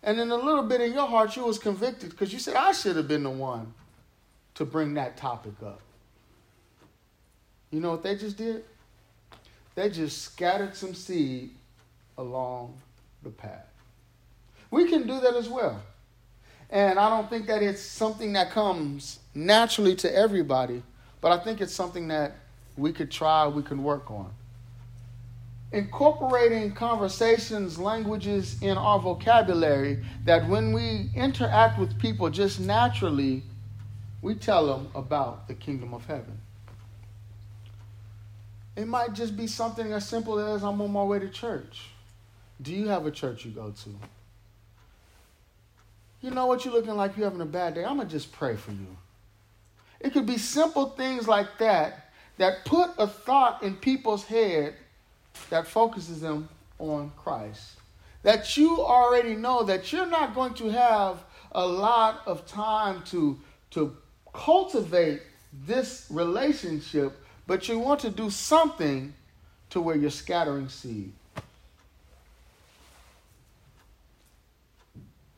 And 0.02 0.18
in 0.18 0.30
a 0.30 0.36
little 0.36 0.62
bit 0.62 0.80
in 0.80 0.92
your 0.92 1.06
heart, 1.06 1.36
you 1.36 1.44
was 1.44 1.58
convicted 1.58 2.10
because 2.10 2.32
you 2.32 2.38
said, 2.38 2.56
I 2.56 2.72
should 2.72 2.96
have 2.96 3.08
been 3.08 3.22
the 3.22 3.30
one 3.30 3.74
to 4.54 4.64
bring 4.64 4.94
that 4.94 5.16
topic 5.16 5.54
up. 5.64 5.80
You 7.70 7.80
know 7.80 7.92
what 7.92 8.02
they 8.02 8.16
just 8.16 8.36
did? 8.36 8.64
They 9.74 9.90
just 9.90 10.22
scattered 10.22 10.74
some 10.74 10.94
seed 10.94 11.50
along 12.18 12.74
the 13.22 13.30
path. 13.30 13.66
We 14.70 14.88
can 14.88 15.06
do 15.06 15.20
that 15.20 15.34
as 15.34 15.48
well. 15.48 15.80
And 16.70 16.98
I 16.98 17.10
don't 17.10 17.28
think 17.28 17.46
that 17.48 17.62
it's 17.62 17.82
something 17.82 18.32
that 18.34 18.50
comes 18.50 19.18
naturally 19.34 19.96
to 19.96 20.14
everybody, 20.14 20.82
but 21.20 21.32
I 21.32 21.42
think 21.42 21.60
it's 21.60 21.74
something 21.74 22.08
that 22.08 22.36
we 22.76 22.92
could 22.92 23.10
try, 23.10 23.46
we 23.46 23.62
can 23.62 23.82
work 23.82 24.10
on. 24.10 24.32
Incorporating 25.72 26.72
conversations, 26.72 27.78
languages 27.78 28.60
in 28.62 28.76
our 28.76 28.98
vocabulary 28.98 30.04
that 30.24 30.48
when 30.48 30.72
we 30.72 31.10
interact 31.14 31.78
with 31.78 31.98
people 31.98 32.30
just 32.30 32.60
naturally, 32.60 33.42
we 34.22 34.34
tell 34.34 34.66
them 34.66 34.88
about 34.94 35.48
the 35.48 35.54
kingdom 35.54 35.92
of 35.94 36.04
heaven. 36.06 36.38
It 38.76 38.86
might 38.86 39.12
just 39.12 39.36
be 39.36 39.46
something 39.46 39.92
as 39.92 40.08
simple 40.08 40.38
as 40.38 40.62
I'm 40.62 40.80
on 40.80 40.92
my 40.92 41.02
way 41.02 41.18
to 41.18 41.28
church. 41.28 41.88
Do 42.62 42.72
you 42.72 42.88
have 42.88 43.06
a 43.06 43.10
church 43.10 43.44
you 43.44 43.50
go 43.50 43.70
to? 43.70 44.19
You 46.20 46.30
know 46.30 46.46
what 46.46 46.64
you're 46.64 46.74
looking 46.74 46.96
like 46.96 47.16
you're 47.16 47.26
having 47.26 47.40
a 47.40 47.46
bad 47.46 47.74
day? 47.74 47.84
I'm 47.84 47.96
going 47.96 48.08
to 48.08 48.12
just 48.12 48.32
pray 48.32 48.56
for 48.56 48.72
you. 48.72 48.96
It 50.00 50.12
could 50.12 50.26
be 50.26 50.38
simple 50.38 50.90
things 50.90 51.26
like 51.26 51.58
that 51.58 52.10
that 52.38 52.64
put 52.64 52.90
a 52.98 53.06
thought 53.06 53.62
in 53.62 53.76
people's 53.76 54.24
head 54.24 54.74
that 55.50 55.66
focuses 55.66 56.20
them 56.20 56.48
on 56.78 57.12
Christ. 57.16 57.76
That 58.22 58.56
you 58.56 58.80
already 58.80 59.34
know 59.34 59.62
that 59.64 59.92
you're 59.92 60.06
not 60.06 60.34
going 60.34 60.54
to 60.54 60.70
have 60.70 61.22
a 61.52 61.66
lot 61.66 62.22
of 62.26 62.46
time 62.46 63.02
to, 63.04 63.38
to 63.70 63.96
cultivate 64.34 65.22
this 65.66 66.06
relationship, 66.10 67.12
but 67.46 67.68
you 67.68 67.78
want 67.78 68.00
to 68.00 68.10
do 68.10 68.30
something 68.30 69.14
to 69.70 69.80
where 69.80 69.96
you're 69.96 70.10
scattering 70.10 70.68
seed. 70.68 71.12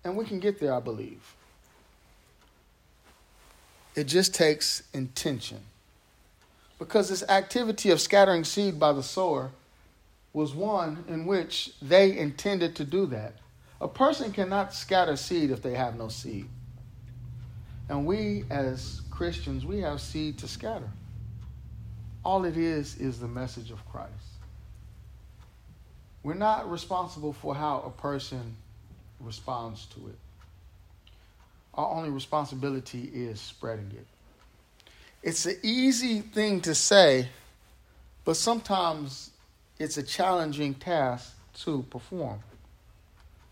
And 0.04 0.16
we 0.16 0.25
can 0.25 0.40
get 0.40 0.59
there, 0.59 0.75
I 0.75 0.80
believe. 0.80 1.35
It 3.94 4.04
just 4.04 4.35
takes 4.35 4.82
intention. 4.92 5.61
Because 6.78 7.09
this 7.09 7.23
activity 7.28 7.90
of 7.90 8.00
scattering 8.00 8.44
seed 8.44 8.80
by 8.80 8.92
the 8.92 9.02
sower 9.02 9.50
was 10.32 10.54
one 10.54 11.04
in 11.09 11.26
which 11.26 11.73
they 11.80 12.16
intended 12.16 12.75
to 12.76 12.85
do 12.85 13.06
that. 13.06 13.35
A 13.80 13.88
person 13.88 14.32
cannot 14.32 14.73
scatter 14.75 15.16
seed 15.16 15.50
if 15.50 15.62
they 15.62 15.75
have 15.75 15.97
no 15.97 16.09
seed. 16.09 16.49
And 17.88 18.06
we, 18.06 18.44
as 18.50 19.02
Christians, 19.11 19.66
we 19.66 19.80
have 19.80 20.00
seed 20.00 20.38
to 20.38 20.49
scatter. 20.49 20.88
All 22.25 22.44
it 22.44 22.56
is 22.56 22.97
is 22.97 23.18
the 23.18 23.28
message 23.28 23.71
of 23.71 23.87
Christ. 23.90 24.11
We're 26.23 26.35
not 26.35 26.71
responsible 26.71 27.32
for 27.32 27.54
how 27.54 27.82
a 27.85 27.90
person 27.90 28.56
responds 29.23 29.87
to 29.87 30.09
it. 30.09 30.19
Our 31.75 31.88
only 31.91 32.11
responsibility 32.11 33.11
is 33.14 33.41
spreading 33.41 33.91
it. 33.93 34.07
It's 35.23 35.47
an 35.47 35.57
easy 35.62 36.21
thing 36.21 36.61
to 36.62 36.75
say, 36.75 37.29
but 38.25 38.37
sometimes 38.37 39.31
it's 39.79 39.97
a 39.97 40.02
challenging 40.02 40.75
task 40.75 41.35
to 41.61 41.83
perform. 41.91 42.41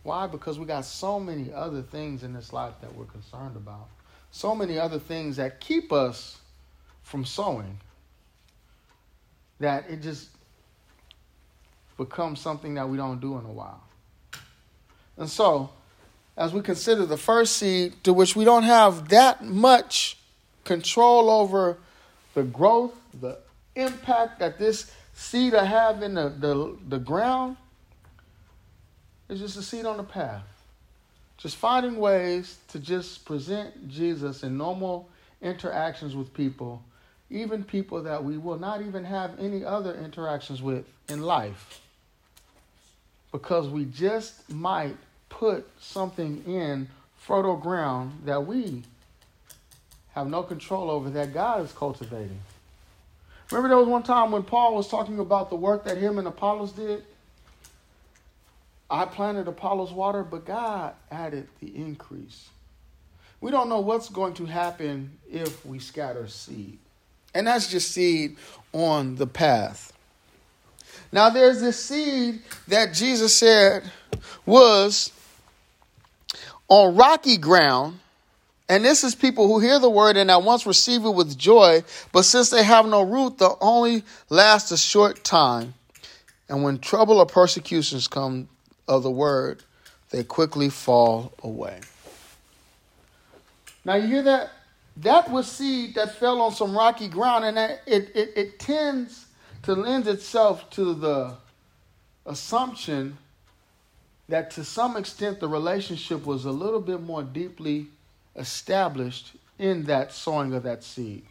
Why? 0.02 0.26
Because 0.26 0.58
we 0.58 0.66
got 0.66 0.84
so 0.84 1.20
many 1.20 1.52
other 1.52 1.82
things 1.82 2.22
in 2.22 2.32
this 2.32 2.52
life 2.52 2.74
that 2.80 2.94
we're 2.94 3.04
concerned 3.04 3.56
about. 3.56 3.88
So 4.30 4.54
many 4.54 4.78
other 4.78 4.98
things 4.98 5.36
that 5.36 5.60
keep 5.60 5.92
us 5.92 6.38
from 7.02 7.24
sowing 7.24 7.78
that 9.58 9.90
it 9.90 10.00
just 10.02 10.28
becomes 11.96 12.40
something 12.40 12.74
that 12.74 12.88
we 12.88 12.96
don't 12.96 13.20
do 13.20 13.38
in 13.38 13.44
a 13.44 13.52
while. 13.52 13.82
And 15.20 15.28
so, 15.28 15.68
as 16.34 16.54
we 16.54 16.62
consider 16.62 17.04
the 17.04 17.18
first 17.18 17.58
seed, 17.58 18.02
to 18.04 18.14
which 18.14 18.34
we 18.34 18.46
don't 18.46 18.62
have 18.62 19.10
that 19.10 19.44
much 19.44 20.16
control 20.64 21.28
over 21.28 21.76
the 22.32 22.42
growth, 22.42 22.94
the 23.20 23.36
impact 23.76 24.38
that 24.38 24.58
this 24.58 24.90
seed 25.12 25.52
will 25.52 25.64
have 25.64 26.02
in 26.02 26.14
the, 26.14 26.30
the, 26.30 26.74
the 26.88 26.98
ground, 26.98 27.58
it's 29.28 29.40
just 29.40 29.58
a 29.58 29.62
seed 29.62 29.84
on 29.84 29.98
the 29.98 30.02
path. 30.02 30.42
Just 31.36 31.56
finding 31.56 31.96
ways 31.96 32.56
to 32.68 32.78
just 32.78 33.26
present 33.26 33.90
Jesus 33.90 34.42
in 34.42 34.56
normal 34.56 35.06
interactions 35.42 36.16
with 36.16 36.32
people, 36.32 36.82
even 37.28 37.62
people 37.62 38.02
that 38.02 38.24
we 38.24 38.38
will 38.38 38.58
not 38.58 38.80
even 38.80 39.04
have 39.04 39.38
any 39.38 39.66
other 39.66 39.94
interactions 39.96 40.62
with 40.62 40.86
in 41.10 41.20
life. 41.20 41.82
Because 43.32 43.68
we 43.68 43.84
just 43.84 44.50
might 44.50 44.96
put 45.30 45.66
something 45.80 46.44
in 46.46 46.88
fertile 47.16 47.56
ground 47.56 48.20
that 48.26 48.46
we 48.46 48.82
have 50.14 50.28
no 50.28 50.42
control 50.42 50.90
over 50.90 51.08
that 51.10 51.32
God 51.32 51.64
is 51.64 51.72
cultivating. 51.72 52.40
Remember, 53.50 53.68
there 53.68 53.78
was 53.78 53.88
one 53.88 54.02
time 54.02 54.30
when 54.30 54.42
Paul 54.42 54.74
was 54.74 54.88
talking 54.88 55.18
about 55.18 55.48
the 55.48 55.56
work 55.56 55.84
that 55.84 55.96
him 55.96 56.18
and 56.18 56.28
Apollos 56.28 56.72
did? 56.72 57.04
I 58.90 59.04
planted 59.06 59.48
Apollos 59.48 59.92
water, 59.92 60.22
but 60.22 60.44
God 60.44 60.94
added 61.10 61.48
the 61.60 61.74
increase. 61.74 62.48
We 63.40 63.50
don't 63.50 63.68
know 63.68 63.80
what's 63.80 64.08
going 64.08 64.34
to 64.34 64.46
happen 64.46 65.18
if 65.30 65.64
we 65.64 65.78
scatter 65.78 66.28
seed. 66.28 66.78
And 67.34 67.46
that's 67.46 67.68
just 67.68 67.92
seed 67.92 68.36
on 68.72 69.16
the 69.16 69.26
path. 69.26 69.92
Now, 71.12 71.30
there's 71.30 71.60
this 71.60 71.82
seed 71.82 72.42
that 72.68 72.92
Jesus 72.92 73.34
said 73.34 73.90
was 74.44 75.12
on 76.70 76.96
rocky 76.96 77.36
ground. 77.36 77.98
And 78.70 78.84
this 78.84 79.02
is 79.02 79.16
people 79.16 79.48
who 79.48 79.58
hear 79.58 79.80
the 79.80 79.90
word 79.90 80.16
and 80.16 80.30
at 80.30 80.42
once 80.42 80.64
receive 80.64 81.04
it 81.04 81.10
with 81.10 81.36
joy, 81.36 81.82
but 82.12 82.22
since 82.22 82.50
they 82.50 82.62
have 82.62 82.86
no 82.86 83.02
root, 83.02 83.38
they'll 83.38 83.58
only 83.60 84.04
last 84.28 84.70
a 84.70 84.76
short 84.76 85.24
time. 85.24 85.74
And 86.48 86.62
when 86.62 86.78
trouble 86.78 87.18
or 87.18 87.26
persecutions 87.26 88.06
come 88.06 88.48
of 88.86 89.02
the 89.02 89.10
word, 89.10 89.64
they 90.10 90.22
quickly 90.22 90.68
fall 90.68 91.32
away. 91.42 91.80
Now 93.84 93.96
you 93.96 94.06
hear 94.06 94.22
that? 94.22 94.50
That 94.98 95.30
was 95.30 95.50
seed 95.50 95.96
that 95.96 96.16
fell 96.16 96.40
on 96.40 96.52
some 96.52 96.76
rocky 96.76 97.08
ground, 97.08 97.44
and 97.44 97.58
it, 97.58 97.80
it, 98.14 98.32
it 98.36 98.58
tends 98.60 99.26
to 99.62 99.74
lend 99.74 100.06
itself 100.06 100.70
to 100.70 100.94
the 100.94 101.34
assumption 102.26 103.18
that 104.30 104.50
to 104.52 104.64
some 104.64 104.96
extent 104.96 105.40
the 105.40 105.48
relationship 105.48 106.24
was 106.24 106.44
a 106.44 106.50
little 106.50 106.80
bit 106.80 107.00
more 107.02 107.22
deeply 107.22 107.88
established 108.36 109.32
in 109.58 109.84
that 109.84 110.12
sowing 110.12 110.54
of 110.54 110.62
that 110.62 110.82
seed. 110.82 111.24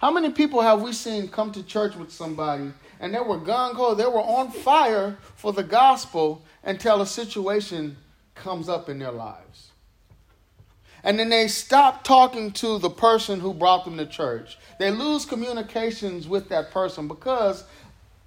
How 0.00 0.10
many 0.10 0.30
people 0.30 0.60
have 0.62 0.82
we 0.82 0.92
seen 0.92 1.28
come 1.28 1.52
to 1.52 1.62
church 1.62 1.96
with 1.96 2.12
somebody 2.12 2.72
and 3.00 3.14
they 3.14 3.20
were 3.20 3.38
gung 3.38 3.74
ho, 3.74 3.94
they 3.94 4.04
were 4.04 4.20
on 4.20 4.50
fire 4.50 5.16
for 5.36 5.52
the 5.52 5.62
gospel 5.62 6.42
until 6.62 7.00
a 7.00 7.06
situation 7.06 7.96
comes 8.34 8.68
up 8.68 8.88
in 8.88 8.98
their 8.98 9.12
lives? 9.12 9.70
And 11.04 11.18
then 11.18 11.30
they 11.30 11.48
stop 11.48 12.04
talking 12.04 12.52
to 12.52 12.78
the 12.78 12.90
person 12.90 13.40
who 13.40 13.52
brought 13.52 13.84
them 13.84 13.96
to 13.96 14.06
church. 14.06 14.56
They 14.78 14.90
lose 14.90 15.24
communications 15.24 16.28
with 16.28 16.48
that 16.50 16.70
person 16.70 17.08
because 17.08 17.64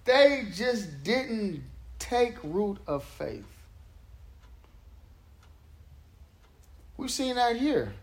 they 0.04 0.48
just 0.54 1.04
didn't 1.04 1.64
take 2.00 2.36
root 2.44 2.78
of 2.86 3.04
faith. 3.04 3.46
We've 6.98 7.12
seen 7.12 7.36
that 7.36 7.58
here 7.58 7.94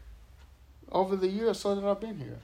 over 0.90 1.16
the 1.16 1.28
years 1.28 1.60
so 1.60 1.74
that 1.74 1.84
I've 1.84 2.00
been 2.00 2.18
here. 2.18 2.38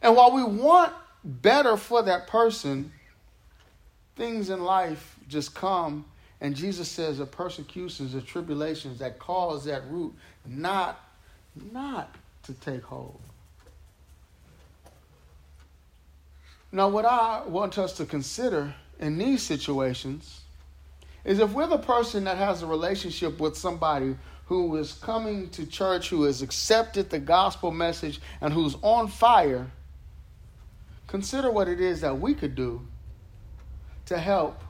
And 0.00 0.16
while 0.16 0.32
we 0.32 0.42
want 0.42 0.92
better 1.24 1.76
for 1.76 2.02
that 2.02 2.26
person, 2.26 2.92
things 4.16 4.50
in 4.50 4.64
life 4.64 5.16
just 5.28 5.54
come, 5.54 6.04
and 6.40 6.56
Jesus 6.56 6.88
says 6.88 7.18
the 7.18 7.26
persecutions, 7.26 8.14
the 8.14 8.20
tribulations 8.20 8.98
that 8.98 9.18
cause 9.18 9.64
that 9.66 9.82
root 9.88 10.12
not, 10.44 11.00
not 11.72 12.14
to 12.44 12.54
take 12.54 12.82
hold. 12.82 13.20
Now, 16.72 16.88
what 16.88 17.04
I 17.04 17.42
want 17.46 17.78
us 17.78 17.92
to 17.98 18.06
consider 18.06 18.74
in 18.98 19.18
these 19.18 19.42
situations 19.42 20.40
is 21.24 21.38
if 21.38 21.52
we're 21.52 21.66
the 21.66 21.78
person 21.78 22.24
that 22.24 22.38
has 22.38 22.62
a 22.62 22.66
relationship 22.66 23.38
with 23.38 23.56
somebody 23.56 24.16
who 24.52 24.76
is 24.76 24.92
coming 24.92 25.48
to 25.48 25.64
church, 25.64 26.10
who 26.10 26.24
has 26.24 26.42
accepted 26.42 27.08
the 27.08 27.18
gospel 27.18 27.70
message, 27.70 28.20
and 28.40 28.52
who's 28.52 28.76
on 28.82 29.08
fire, 29.08 29.70
consider 31.06 31.50
what 31.50 31.68
it 31.68 31.80
is 31.80 32.02
that 32.02 32.20
we 32.20 32.34
could 32.34 32.54
do 32.54 32.86
to 34.04 34.18
help 34.18 34.62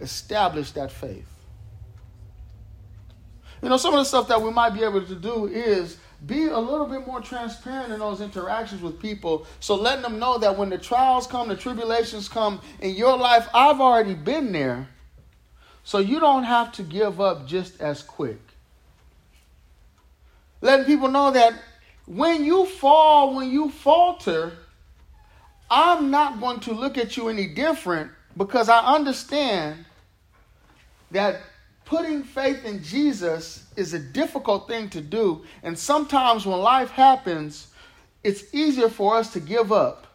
establish 0.00 0.72
that 0.72 0.90
faith. 0.90 1.28
You 3.62 3.68
know, 3.68 3.76
some 3.76 3.94
of 3.94 4.00
the 4.00 4.04
stuff 4.04 4.26
that 4.26 4.42
we 4.42 4.50
might 4.50 4.70
be 4.70 4.82
able 4.82 5.04
to 5.04 5.14
do 5.14 5.46
is 5.46 5.98
be 6.26 6.46
a 6.46 6.58
little 6.58 6.86
bit 6.86 7.06
more 7.06 7.20
transparent 7.20 7.92
in 7.92 8.00
those 8.00 8.20
interactions 8.20 8.82
with 8.82 9.00
people. 9.00 9.46
So 9.60 9.76
letting 9.76 10.02
them 10.02 10.18
know 10.18 10.38
that 10.38 10.58
when 10.58 10.68
the 10.68 10.78
trials 10.78 11.28
come, 11.28 11.48
the 11.48 11.56
tribulations 11.56 12.28
come 12.28 12.60
in 12.80 12.96
your 12.96 13.16
life, 13.16 13.48
I've 13.54 13.80
already 13.80 14.14
been 14.14 14.50
there. 14.50 14.88
So 15.84 15.98
you 15.98 16.18
don't 16.18 16.44
have 16.44 16.72
to 16.72 16.82
give 16.82 17.20
up 17.20 17.46
just 17.46 17.80
as 17.80 18.02
quick 18.02 18.49
letting 20.60 20.86
people 20.86 21.08
know 21.08 21.30
that 21.30 21.54
when 22.06 22.44
you 22.44 22.66
fall, 22.66 23.34
when 23.34 23.50
you 23.50 23.70
falter, 23.70 24.52
I'm 25.70 26.10
not 26.10 26.40
going 26.40 26.60
to 26.60 26.72
look 26.72 26.98
at 26.98 27.16
you 27.16 27.28
any 27.28 27.46
different 27.46 28.10
because 28.36 28.68
I 28.68 28.94
understand 28.94 29.84
that 31.12 31.40
putting 31.84 32.22
faith 32.22 32.64
in 32.64 32.82
Jesus 32.82 33.66
is 33.76 33.94
a 33.94 33.98
difficult 33.98 34.68
thing 34.68 34.88
to 34.90 35.00
do. 35.00 35.44
And 35.62 35.78
sometimes 35.78 36.46
when 36.46 36.58
life 36.60 36.90
happens, 36.90 37.68
it's 38.22 38.54
easier 38.54 38.88
for 38.88 39.16
us 39.16 39.32
to 39.32 39.40
give 39.40 39.72
up. 39.72 40.06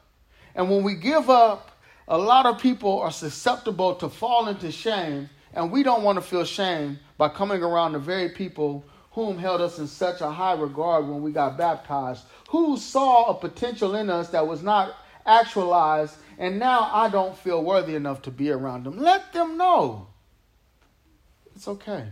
And 0.55 0.69
when 0.69 0.83
we 0.83 0.95
give 0.95 1.29
up, 1.29 1.71
a 2.07 2.17
lot 2.17 2.45
of 2.45 2.59
people 2.59 2.99
are 2.99 3.11
susceptible 3.11 3.95
to 3.95 4.09
fall 4.09 4.47
into 4.47 4.71
shame, 4.71 5.29
and 5.53 5.71
we 5.71 5.83
don't 5.83 6.03
want 6.03 6.17
to 6.17 6.21
feel 6.21 6.43
shame 6.43 6.99
by 7.17 7.29
coming 7.29 7.63
around 7.63 7.93
the 7.93 7.99
very 7.99 8.29
people 8.29 8.83
whom 9.15 9.39
held 9.39 9.61
us 9.61 9.79
in 9.79 9.87
such 9.87 10.19
a 10.19 10.29
high 10.29 10.53
regard 10.53 11.07
when 11.07 11.21
we 11.21 11.31
got 11.31 11.57
baptized, 11.57 12.25
who 12.49 12.75
saw 12.75 13.29
a 13.29 13.33
potential 13.33 13.95
in 13.95 14.09
us 14.09 14.29
that 14.29 14.45
was 14.45 14.61
not 14.61 14.93
actualized, 15.25 16.13
and 16.37 16.59
now 16.59 16.89
I 16.91 17.07
don't 17.07 17.35
feel 17.37 17.63
worthy 17.63 17.95
enough 17.95 18.21
to 18.23 18.31
be 18.31 18.51
around 18.51 18.83
them. 18.83 18.97
Let 18.97 19.31
them 19.31 19.57
know. 19.57 20.07
It's 21.55 21.65
okay. 21.65 22.09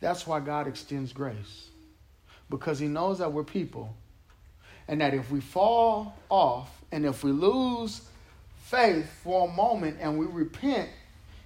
That's 0.00 0.26
why 0.26 0.40
God 0.40 0.66
extends 0.66 1.12
grace. 1.12 1.68
Because 2.50 2.80
He 2.80 2.88
knows 2.88 3.20
that 3.20 3.32
we're 3.32 3.44
people. 3.44 3.94
And 4.88 5.00
that 5.00 5.14
if 5.14 5.30
we 5.30 5.40
fall 5.40 6.16
off 6.28 6.82
and 6.90 7.06
if 7.06 7.22
we 7.22 7.30
lose 7.30 8.00
faith 8.64 9.08
for 9.22 9.48
a 9.48 9.52
moment 9.52 9.98
and 10.00 10.18
we 10.18 10.26
repent 10.26 10.90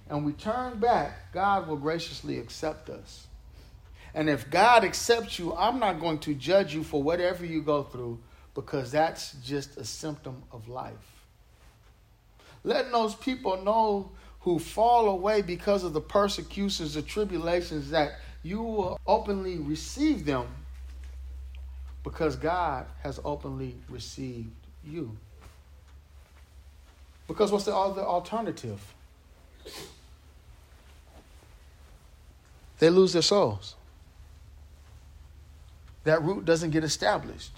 and 0.09 0.25
we 0.25 0.31
turn 0.31 0.79
back, 0.79 1.31
God 1.33 1.67
will 1.67 1.77
graciously 1.77 2.39
accept 2.39 2.89
us. 2.89 3.27
And 4.17 4.31
if 4.31 4.49
God 4.49 4.83
accepts 4.83 5.37
you, 5.37 5.53
I'm 5.53 5.77
not 5.77 5.99
going 5.99 6.17
to 6.21 6.33
judge 6.33 6.73
you 6.73 6.83
for 6.83 7.03
whatever 7.03 7.45
you 7.45 7.61
go 7.61 7.83
through 7.83 8.17
because 8.55 8.91
that's 8.91 9.33
just 9.45 9.77
a 9.77 9.85
symptom 9.85 10.41
of 10.51 10.67
life. 10.67 10.95
Letting 12.63 12.91
those 12.91 13.13
people 13.13 13.61
know 13.61 14.11
who 14.39 14.57
fall 14.57 15.09
away 15.09 15.43
because 15.43 15.83
of 15.83 15.93
the 15.93 16.01
persecutions, 16.01 16.95
the 16.95 17.03
tribulations, 17.03 17.91
that 17.91 18.13
you 18.41 18.63
will 18.63 18.99
openly 19.05 19.59
receive 19.59 20.25
them 20.25 20.47
because 22.03 22.35
God 22.35 22.87
has 23.03 23.19
openly 23.23 23.75
received 23.87 24.49
you. 24.83 25.15
Because 27.27 27.51
what's 27.51 27.65
the 27.65 27.75
other 27.75 28.01
alternative? 28.01 28.81
They 32.79 32.89
lose 32.89 33.13
their 33.13 33.21
souls. 33.21 33.75
That 36.07 36.23
root 36.23 36.45
doesn't 36.45 36.71
get 36.71 36.83
established 36.83 37.51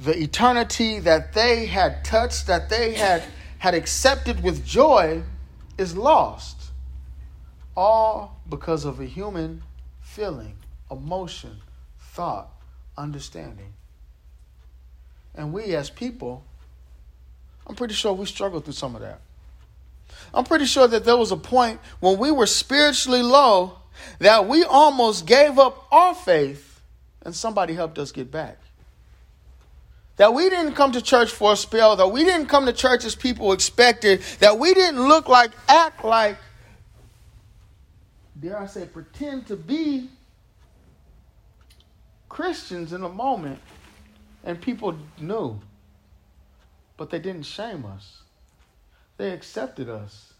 the 0.00 0.18
eternity 0.18 0.98
that 1.00 1.34
they 1.34 1.66
had 1.66 2.04
touched, 2.04 2.46
that 2.46 2.70
they 2.70 2.94
had, 2.94 3.22
had 3.58 3.74
accepted 3.74 4.42
with 4.42 4.64
joy, 4.64 5.22
is 5.76 5.96
lost. 5.96 6.56
All 7.76 8.40
because 8.48 8.84
of 8.84 8.98
a 8.98 9.04
human 9.04 9.62
feeling, 10.00 10.56
emotion, 10.90 11.60
thought, 11.98 12.50
understanding. 12.96 13.74
And 15.34 15.52
we 15.52 15.74
as 15.76 15.90
people, 15.90 16.44
I'm 17.66 17.74
pretty 17.74 17.94
sure 17.94 18.12
we 18.12 18.26
struggled 18.26 18.64
through 18.64 18.72
some 18.72 18.94
of 18.94 19.02
that. 19.02 19.20
I'm 20.32 20.44
pretty 20.44 20.64
sure 20.64 20.88
that 20.88 21.04
there 21.04 21.16
was 21.16 21.30
a 21.30 21.36
point 21.36 21.78
when 22.00 22.18
we 22.18 22.30
were 22.30 22.46
spiritually 22.46 23.22
low 23.22 23.79
that 24.18 24.46
we 24.46 24.64
almost 24.64 25.26
gave 25.26 25.58
up 25.58 25.86
our 25.92 26.14
faith 26.14 26.80
and 27.22 27.34
somebody 27.34 27.74
helped 27.74 27.98
us 27.98 28.12
get 28.12 28.30
back 28.30 28.58
that 30.20 30.34
we 30.34 30.50
didn't 30.50 30.74
come 30.74 30.92
to 30.92 31.00
church 31.00 31.30
for 31.30 31.54
a 31.54 31.56
spell, 31.56 31.96
that 31.96 32.08
we 32.08 32.24
didn't 32.24 32.46
come 32.46 32.66
to 32.66 32.74
church 32.74 33.06
as 33.06 33.14
people 33.14 33.52
expected, 33.52 34.20
that 34.40 34.58
we 34.58 34.74
didn't 34.74 35.08
look 35.08 35.30
like, 35.30 35.50
act 35.66 36.04
like, 36.04 36.36
dare 38.38 38.58
I 38.58 38.66
say, 38.66 38.84
pretend 38.84 39.46
to 39.46 39.56
be 39.56 40.10
Christians 42.28 42.92
in 42.92 43.02
a 43.02 43.08
moment, 43.08 43.60
and 44.44 44.60
people 44.60 44.94
knew. 45.18 45.58
But 46.98 47.08
they 47.08 47.18
didn't 47.18 47.44
shame 47.44 47.86
us, 47.86 48.20
they 49.16 49.30
accepted 49.30 49.88
us. 49.88 50.34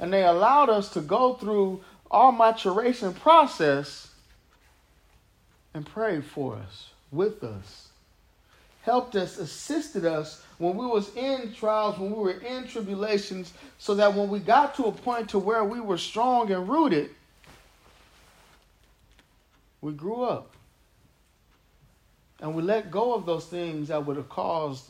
And 0.00 0.10
they 0.10 0.24
allowed 0.24 0.70
us 0.70 0.88
to 0.94 1.02
go 1.02 1.34
through 1.34 1.84
our 2.12 2.32
maturation 2.32 3.14
process 3.14 4.10
and 5.74 5.86
prayed 5.86 6.24
for 6.24 6.56
us, 6.56 6.90
with 7.10 7.42
us 7.42 7.88
helped 8.82 9.14
us, 9.14 9.38
assisted 9.38 10.04
us 10.04 10.44
when 10.58 10.76
we 10.76 10.84
was 10.84 11.14
in 11.16 11.52
trials, 11.54 11.98
when 11.98 12.10
we 12.10 12.18
were 12.18 12.40
in 12.40 12.66
tribulations, 12.66 13.52
so 13.78 13.94
that 13.94 14.12
when 14.14 14.28
we 14.28 14.38
got 14.38 14.74
to 14.74 14.84
a 14.84 14.92
point 14.92 15.30
to 15.30 15.38
where 15.38 15.64
we 15.64 15.80
were 15.80 15.98
strong 15.98 16.50
and 16.50 16.68
rooted, 16.68 17.10
we 19.80 19.92
grew 19.92 20.22
up. 20.24 20.50
And 22.40 22.56
we 22.56 22.62
let 22.62 22.90
go 22.90 23.14
of 23.14 23.24
those 23.24 23.46
things 23.46 23.88
that 23.88 24.04
would 24.04 24.16
have 24.16 24.28
caused 24.28 24.84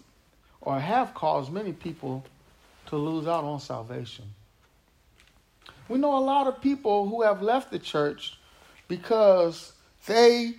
or 0.62 0.80
have 0.80 1.12
caused 1.12 1.52
many 1.52 1.72
people 1.72 2.24
to 2.86 2.96
lose 2.96 3.26
out 3.26 3.44
on 3.44 3.60
salvation. 3.60 4.24
We 5.88 5.98
know 5.98 6.16
a 6.16 6.20
lot 6.24 6.46
of 6.46 6.60
people 6.60 7.08
who 7.08 7.22
have 7.22 7.42
left 7.42 7.70
the 7.70 7.78
church 7.78 8.38
because 8.88 9.72
they 10.06 10.54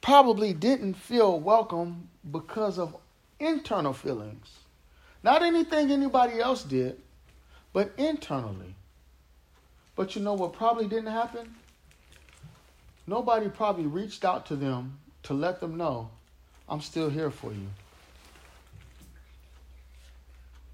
probably 0.00 0.52
didn't 0.52 0.94
feel 0.94 1.38
welcome 1.40 2.08
because 2.30 2.78
of 2.78 2.96
internal 3.40 3.92
feelings. 3.92 4.58
Not 5.22 5.42
anything 5.42 5.90
anybody 5.90 6.40
else 6.40 6.62
did, 6.62 7.00
but 7.72 7.92
internally. 7.96 8.74
But 9.96 10.14
you 10.14 10.22
know 10.22 10.34
what 10.34 10.52
probably 10.52 10.86
didn't 10.86 11.12
happen? 11.12 11.54
Nobody 13.06 13.48
probably 13.48 13.86
reached 13.86 14.24
out 14.24 14.46
to 14.46 14.56
them 14.56 14.98
to 15.24 15.34
let 15.34 15.60
them 15.60 15.76
know, 15.76 16.10
I'm 16.68 16.80
still 16.80 17.08
here 17.10 17.30
for 17.30 17.52
you. 17.52 17.68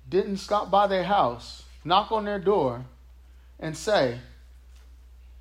Didn't 0.08 0.38
stop 0.38 0.70
by 0.70 0.86
their 0.86 1.04
house, 1.04 1.64
knock 1.84 2.10
on 2.10 2.24
their 2.24 2.40
door, 2.40 2.84
and 3.60 3.76
say, 3.76 4.18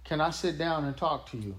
Can 0.04 0.22
I 0.22 0.30
sit 0.30 0.60
down 0.60 0.86
and 0.86 0.96
talk 0.96 1.32
to 1.32 1.38
you? 1.38 1.56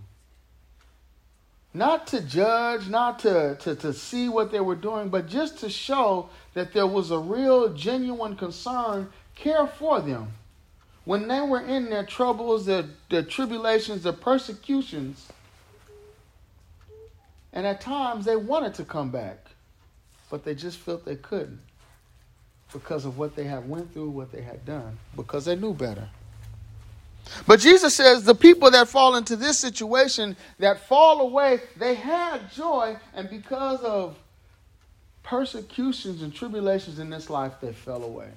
not 1.72 2.08
to 2.08 2.20
judge, 2.20 2.88
not 2.88 3.20
to, 3.20 3.56
to, 3.60 3.74
to 3.76 3.92
see 3.92 4.28
what 4.28 4.50
they 4.50 4.60
were 4.60 4.74
doing, 4.74 5.08
but 5.08 5.28
just 5.28 5.58
to 5.58 5.70
show 5.70 6.28
that 6.54 6.72
there 6.72 6.86
was 6.86 7.10
a 7.10 7.18
real, 7.18 7.72
genuine 7.72 8.36
concern, 8.36 9.08
care 9.36 9.66
for 9.66 10.00
them. 10.00 10.32
When 11.04 11.28
they 11.28 11.40
were 11.40 11.60
in 11.60 11.88
their 11.88 12.04
troubles, 12.04 12.66
their, 12.66 12.84
their 13.08 13.22
tribulations, 13.22 14.02
their 14.02 14.12
persecutions, 14.12 15.28
and 17.52 17.66
at 17.66 17.80
times 17.80 18.24
they 18.24 18.36
wanted 18.36 18.74
to 18.74 18.84
come 18.84 19.10
back, 19.10 19.38
but 20.28 20.44
they 20.44 20.54
just 20.54 20.78
felt 20.78 21.04
they 21.04 21.16
couldn't 21.16 21.60
because 22.72 23.04
of 23.04 23.18
what 23.18 23.34
they 23.34 23.44
had 23.44 23.68
went 23.68 23.92
through, 23.92 24.10
what 24.10 24.30
they 24.30 24.42
had 24.42 24.64
done, 24.64 24.98
because 25.16 25.44
they 25.44 25.56
knew 25.56 25.72
better. 25.72 26.08
But 27.46 27.60
Jesus 27.60 27.94
says 27.94 28.24
the 28.24 28.34
people 28.34 28.70
that 28.70 28.88
fall 28.88 29.16
into 29.16 29.36
this 29.36 29.58
situation, 29.58 30.36
that 30.58 30.86
fall 30.88 31.20
away, 31.20 31.60
they 31.76 31.94
had 31.94 32.50
joy, 32.52 32.96
and 33.14 33.30
because 33.30 33.80
of 33.80 34.16
persecutions 35.22 36.22
and 36.22 36.34
tribulations 36.34 36.98
in 36.98 37.10
this 37.10 37.30
life, 37.30 37.52
they 37.60 37.72
fell 37.72 38.02
away. 38.02 38.28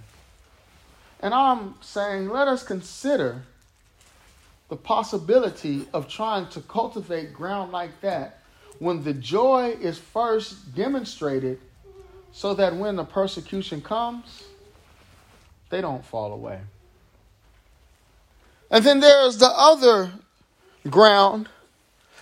And 1.22 1.34
I'm 1.34 1.76
saying, 1.82 2.30
let 2.30 2.48
us 2.48 2.63
consider 2.63 3.41
the 4.69 4.76
possibility 4.76 5.88
of 5.93 6.08
trying 6.08 6.48
to 6.50 6.62
cultivate 6.62 7.34
ground 7.34 7.72
like 7.72 8.02
that 8.02 8.39
when 8.80 9.04
the 9.04 9.13
joy 9.13 9.78
is 9.80 9.98
first 9.98 10.76
demonstrated 10.76 11.60
so 12.32 12.54
that 12.56 12.76
when 12.76 12.96
the 12.96 13.04
persecution 13.04 13.82
comes, 13.82 14.43
they 15.69 15.80
don't 15.80 16.04
fall 16.04 16.34
away. 16.34 16.60
And 18.73 18.83
then 18.83 19.01
there's 19.01 19.38
the 19.38 19.51
other 19.55 20.12
ground 20.89 21.47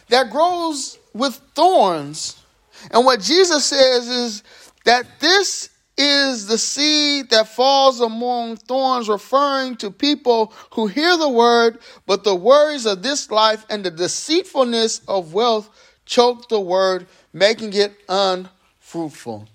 that 0.09 0.29
grows 0.29 0.99
with 1.13 1.35
thorns. 1.55 2.43
And 2.91 3.05
what 3.05 3.21
Jesus 3.21 3.65
says 3.65 4.09
is 4.09 4.43
that 4.83 5.05
this 5.21 5.69
is 5.97 6.47
the 6.47 6.57
seed 6.57 7.29
that 7.29 7.47
falls 7.47 8.01
among 8.01 8.57
thorns, 8.57 9.07
referring 9.07 9.77
to 9.77 9.89
people 9.89 10.51
who 10.71 10.87
hear 10.87 11.15
the 11.15 11.29
word, 11.29 11.79
but 12.05 12.25
the 12.25 12.35
worries 12.35 12.85
of 12.85 13.01
this 13.01 13.31
life 13.31 13.65
and 13.69 13.85
the 13.85 13.91
deceitfulness 13.91 14.99
of 15.07 15.33
wealth 15.33 15.69
choke 16.05 16.49
the 16.49 16.59
word, 16.59 17.07
making 17.31 17.71
it 17.71 17.93
unfruitful. 18.09 19.47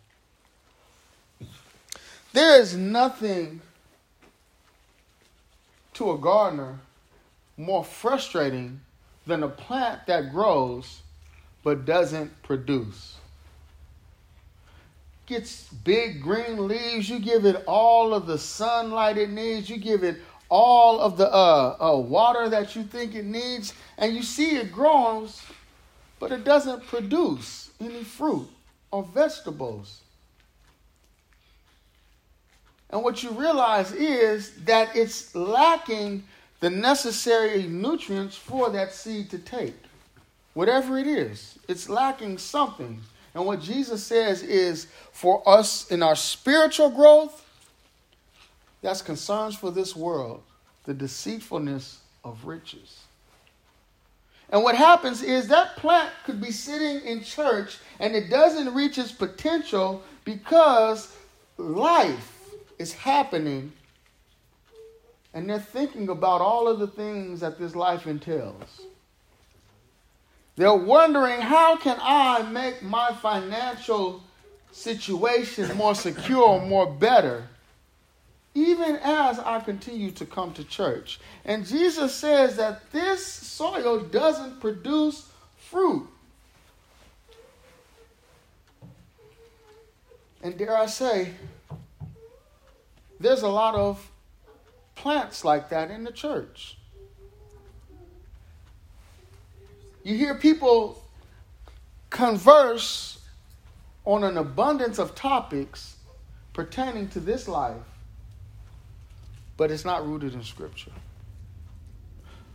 There 2.33 2.59
is 2.59 2.75
nothing 2.75 3.61
to 5.93 6.13
a 6.13 6.17
gardener 6.17 6.79
more 7.57 7.85
frustrating 7.85 8.81
than 9.27 9.43
a 9.43 9.49
plant 9.49 10.07
that 10.07 10.31
grows 10.31 11.03
but 11.63 11.85
doesn't 11.85 12.31
produce. 12.43 13.17
Gets 15.27 15.69
big 15.69 16.23
green 16.23 16.69
leaves, 16.69 17.11
you 17.11 17.19
give 17.19 17.45
it 17.45 17.65
all 17.67 18.15
of 18.15 18.27
the 18.27 18.39
sunlight 18.39 19.19
it 19.19 19.31
needs, 19.31 19.69
you 19.69 19.77
give 19.77 20.05
it 20.05 20.19
all 20.49 21.01
of 21.01 21.17
the 21.17 21.29
uh, 21.33 21.77
uh, 21.81 21.97
water 21.99 22.49
that 22.49 22.77
you 22.77 22.85
think 22.85 23.17
it 23.17 23.25
needs, 23.25 23.75
and 23.99 24.15
you 24.15 24.23
see 24.23 24.57
it 24.57 24.71
grows, 24.71 25.43
but 26.21 26.31
it 26.31 26.45
doesn't 26.45 26.87
produce 26.87 27.71
any 27.81 28.05
fruit 28.05 28.49
or 28.93 29.03
vegetables. 29.03 30.03
And 32.91 33.03
what 33.03 33.23
you 33.23 33.31
realize 33.31 33.93
is 33.93 34.53
that 34.65 34.95
it's 34.95 35.35
lacking 35.35 36.23
the 36.61 36.71
necessary 36.71 37.65
nutrients 37.65 38.37
for 38.37 38.71
that 38.71 38.93
seed 38.93 39.31
to 39.31 39.39
take. 39.39 39.75
Whatever 40.55 40.99
it 40.99 41.07
is, 41.07 41.59
it's 41.69 41.89
lacking 41.89 42.39
something. 42.39 43.01
And 43.35 43.45
what 43.45 43.61
Jesus 43.61 44.03
says 44.03 44.43
is 44.43 44.87
for 45.13 45.47
us 45.47 45.91
in 45.91 46.03
our 46.03 46.17
spiritual 46.17 46.91
growth, 46.91 47.45
that's 48.81 49.03
concerns 49.03 49.55
for 49.55 49.71
this 49.71 49.95
world, 49.95 50.43
the 50.85 50.95
deceitfulness 50.95 52.01
of 52.25 52.47
riches. 52.47 53.03
And 54.49 54.63
what 54.63 54.77
happens 54.77 55.23
is 55.23 55.49
that 55.49 55.77
plant 55.77 56.11
could 56.25 56.41
be 56.41 56.53
sitting 56.53 57.07
in 57.07 57.23
church 57.23 57.79
and 57.99 58.15
it 58.15 58.31
doesn't 58.31 58.73
reach 58.75 58.97
its 58.97 59.13
potential 59.13 60.03
because 60.25 61.13
life 61.59 62.33
is 62.79 62.93
happening 62.93 63.73
and 65.37 65.51
they're 65.51 65.59
thinking 65.59 66.09
about 66.09 66.41
all 66.41 66.67
of 66.67 66.79
the 66.79 66.87
things 66.87 67.41
that 67.41 67.59
this 67.59 67.77
life 67.77 68.07
entails. 68.07 68.81
They're 70.57 70.73
wondering 70.73 71.43
how 71.43 71.77
can 71.77 71.99
I 72.01 72.41
make 72.41 72.81
my 72.81 73.13
financial 73.13 74.25
situation 74.73 75.77
more 75.77 75.95
secure, 75.95 76.59
more 76.63 76.91
better, 76.91 77.47
even 78.55 78.97
as 79.03 79.39
I 79.39 79.61
continue 79.61 80.11
to 80.13 80.25
come 80.25 80.55
to 80.55 80.65
church. 80.65 81.21
And 81.45 81.67
Jesus 81.67 82.15
says 82.15 82.57
that 82.57 82.91
this 82.91 83.27
soil 83.27 84.01
doesn't 84.01 84.59
produce 84.59 85.31
fruit. 85.59 86.09
And 90.43 90.57
dare 90.57 90.79
I 90.79 90.87
say, 90.87 91.35
there's 93.21 93.43
a 93.43 93.49
lot 93.49 93.75
of 93.75 94.11
plants 94.97 95.45
like 95.45 95.69
that 95.69 95.91
in 95.91 96.03
the 96.03 96.11
church. 96.11 96.77
You 100.03 100.17
hear 100.17 100.35
people 100.35 101.03
converse 102.11 103.21
on 104.05 104.25
an 104.25 104.37
abundance 104.37 104.99
of 104.99 105.15
topics 105.15 105.97
pertaining 106.53 107.09
to 107.11 107.21
this 107.21 107.47
life, 107.47 107.77
but 109.57 109.71
it's 109.71 109.85
not 109.85 110.07
rooted 110.07 110.35
in 110.35 110.43
Scripture. 110.43 110.93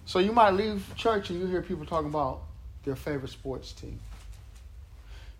So 0.06 0.20
you 0.20 0.32
might 0.32 0.52
leave 0.52 0.84
church 0.96 1.30
and 1.30 1.40
you 1.40 1.46
hear 1.46 1.62
people 1.62 1.86
talking 1.86 2.10
about 2.10 2.42
their 2.84 2.96
favorite 2.96 3.32
sports 3.32 3.72
team. 3.72 4.00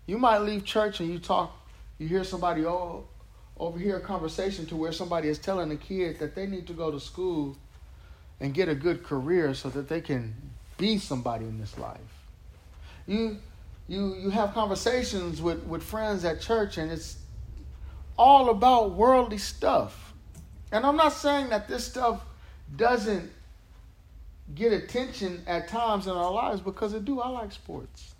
You 0.06 0.18
might 0.18 0.38
leave 0.38 0.64
church 0.64 1.00
and 1.00 1.10
you 1.10 1.18
talk, 1.18 1.56
you 1.98 2.06
hear 2.06 2.24
somebody, 2.24 2.64
oh, 2.64 3.04
overhear 3.58 3.98
a 3.98 4.00
conversation 4.00 4.66
to 4.66 4.76
where 4.76 4.92
somebody 4.92 5.28
is 5.28 5.38
telling 5.38 5.70
a 5.70 5.76
kid 5.76 6.18
that 6.18 6.34
they 6.34 6.46
need 6.46 6.66
to 6.66 6.72
go 6.72 6.90
to 6.90 6.98
school 6.98 7.56
and 8.40 8.54
get 8.54 8.68
a 8.68 8.74
good 8.74 9.04
career 9.04 9.54
so 9.54 9.68
that 9.70 9.88
they 9.88 10.00
can 10.00 10.34
be 10.78 10.98
somebody 10.98 11.44
in 11.44 11.58
this 11.58 11.78
life. 11.78 12.00
You 13.06 13.38
you 13.88 14.14
you 14.14 14.30
have 14.30 14.54
conversations 14.54 15.42
with, 15.42 15.62
with 15.64 15.82
friends 15.82 16.24
at 16.24 16.40
church 16.40 16.78
and 16.78 16.90
it's 16.90 17.18
all 18.16 18.50
about 18.50 18.92
worldly 18.92 19.38
stuff. 19.38 20.12
And 20.70 20.86
I'm 20.86 20.96
not 20.96 21.12
saying 21.12 21.50
that 21.50 21.68
this 21.68 21.84
stuff 21.84 22.20
doesn't 22.76 23.30
get 24.54 24.72
attention 24.72 25.42
at 25.46 25.68
times 25.68 26.06
in 26.06 26.12
our 26.12 26.32
lives 26.32 26.60
because 26.60 26.94
it 26.94 27.04
do. 27.04 27.20
I 27.20 27.28
like 27.28 27.52
sports. 27.52 28.14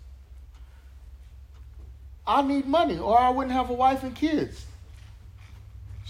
I 2.25 2.41
need 2.41 2.65
money 2.65 2.97
or 2.97 3.19
I 3.19 3.29
wouldn't 3.29 3.53
have 3.53 3.69
a 3.69 3.73
wife 3.73 4.03
and 4.03 4.15
kids 4.15 4.65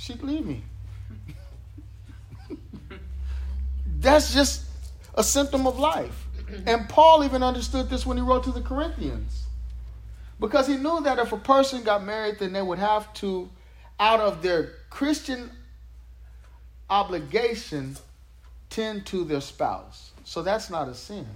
she'd 0.04 0.22
leave 0.22 0.46
me. 0.46 0.62
That's 4.00 4.34
just 4.34 4.64
a 5.16 5.24
symptom 5.24 5.66
of 5.66 5.80
life. 5.80 6.28
And 6.66 6.90
Paul 6.90 7.24
even 7.24 7.42
understood 7.42 7.90
this 7.90 8.06
when 8.06 8.18
he 8.18 8.24
wrote 8.24 8.44
to 8.44 8.52
the 8.52 8.62
Corinthians. 8.62 9.46
Because 10.42 10.68
he 10.68 10.76
knew 10.76 11.00
that 11.04 11.20
if 11.20 11.32
a 11.32 11.38
person 11.38 11.84
got 11.84 12.04
married, 12.04 12.40
then 12.40 12.52
they 12.52 12.62
would 12.62 12.80
have 12.80 13.14
to, 13.16 13.50
out 13.98 14.20
of 14.20 14.42
their 14.42 14.74
Christian 14.90 15.50
obligation, 16.90 17.96
tend 18.70 19.06
to 19.06 19.24
their 19.24 19.40
spouse. 19.40 20.12
So 20.26 20.42
that's 20.42 20.70
not 20.70 20.90
a 20.90 20.96
sin. 20.96 21.28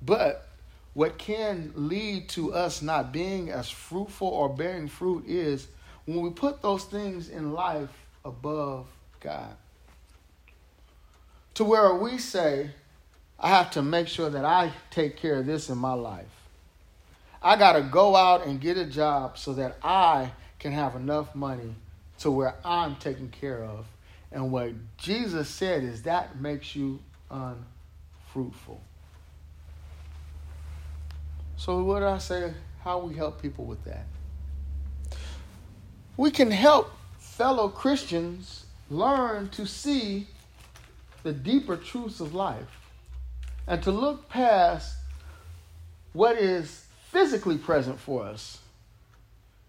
But 0.00 0.48
what 0.94 1.18
can 1.18 1.72
lead 1.74 2.30
to 2.30 2.54
us 2.54 2.80
not 2.80 3.12
being 3.12 3.50
as 3.50 3.68
fruitful 3.68 4.28
or 4.28 4.48
bearing 4.48 4.88
fruit 4.88 5.24
is 5.26 5.68
when 6.06 6.20
we 6.20 6.30
put 6.30 6.62
those 6.62 6.84
things 6.84 7.28
in 7.28 7.52
life 7.52 7.90
above 8.24 8.86
God. 9.20 9.56
To 11.54 11.64
where 11.64 11.94
we 11.94 12.18
say, 12.18 12.70
I 13.38 13.48
have 13.48 13.70
to 13.72 13.82
make 13.82 14.08
sure 14.08 14.30
that 14.30 14.44
I 14.44 14.72
take 14.90 15.16
care 15.16 15.36
of 15.36 15.46
this 15.46 15.68
in 15.68 15.78
my 15.78 15.92
life. 15.92 16.26
I 17.42 17.56
got 17.56 17.72
to 17.72 17.82
go 17.82 18.14
out 18.14 18.46
and 18.46 18.60
get 18.60 18.76
a 18.76 18.84
job 18.84 19.36
so 19.36 19.52
that 19.54 19.76
I 19.82 20.30
can 20.58 20.72
have 20.72 20.94
enough 20.94 21.34
money 21.34 21.74
to 22.20 22.30
where 22.30 22.54
I'm 22.64 22.96
taken 22.96 23.28
care 23.28 23.64
of. 23.64 23.86
And 24.30 24.52
what 24.52 24.72
Jesus 24.96 25.48
said 25.48 25.82
is 25.82 26.02
that 26.02 26.40
makes 26.40 26.74
you 26.74 27.00
unfruitful. 27.30 28.80
So, 31.56 31.82
what 31.84 32.00
do 32.00 32.06
I 32.06 32.18
say? 32.18 32.54
How 32.82 32.98
we 33.00 33.14
help 33.14 33.42
people 33.42 33.64
with 33.64 33.84
that? 33.84 34.06
We 36.16 36.30
can 36.30 36.50
help 36.50 36.92
fellow 37.18 37.68
Christians 37.68 38.66
learn 38.90 39.48
to 39.50 39.66
see 39.66 40.26
the 41.22 41.32
deeper 41.32 41.76
truths 41.76 42.20
of 42.20 42.34
life 42.34 42.88
and 43.66 43.82
to 43.82 43.90
look 43.90 44.28
past 44.28 44.96
what 46.12 46.36
is 46.36 46.84
physically 47.10 47.56
present 47.56 47.98
for 47.98 48.24
us 48.24 48.58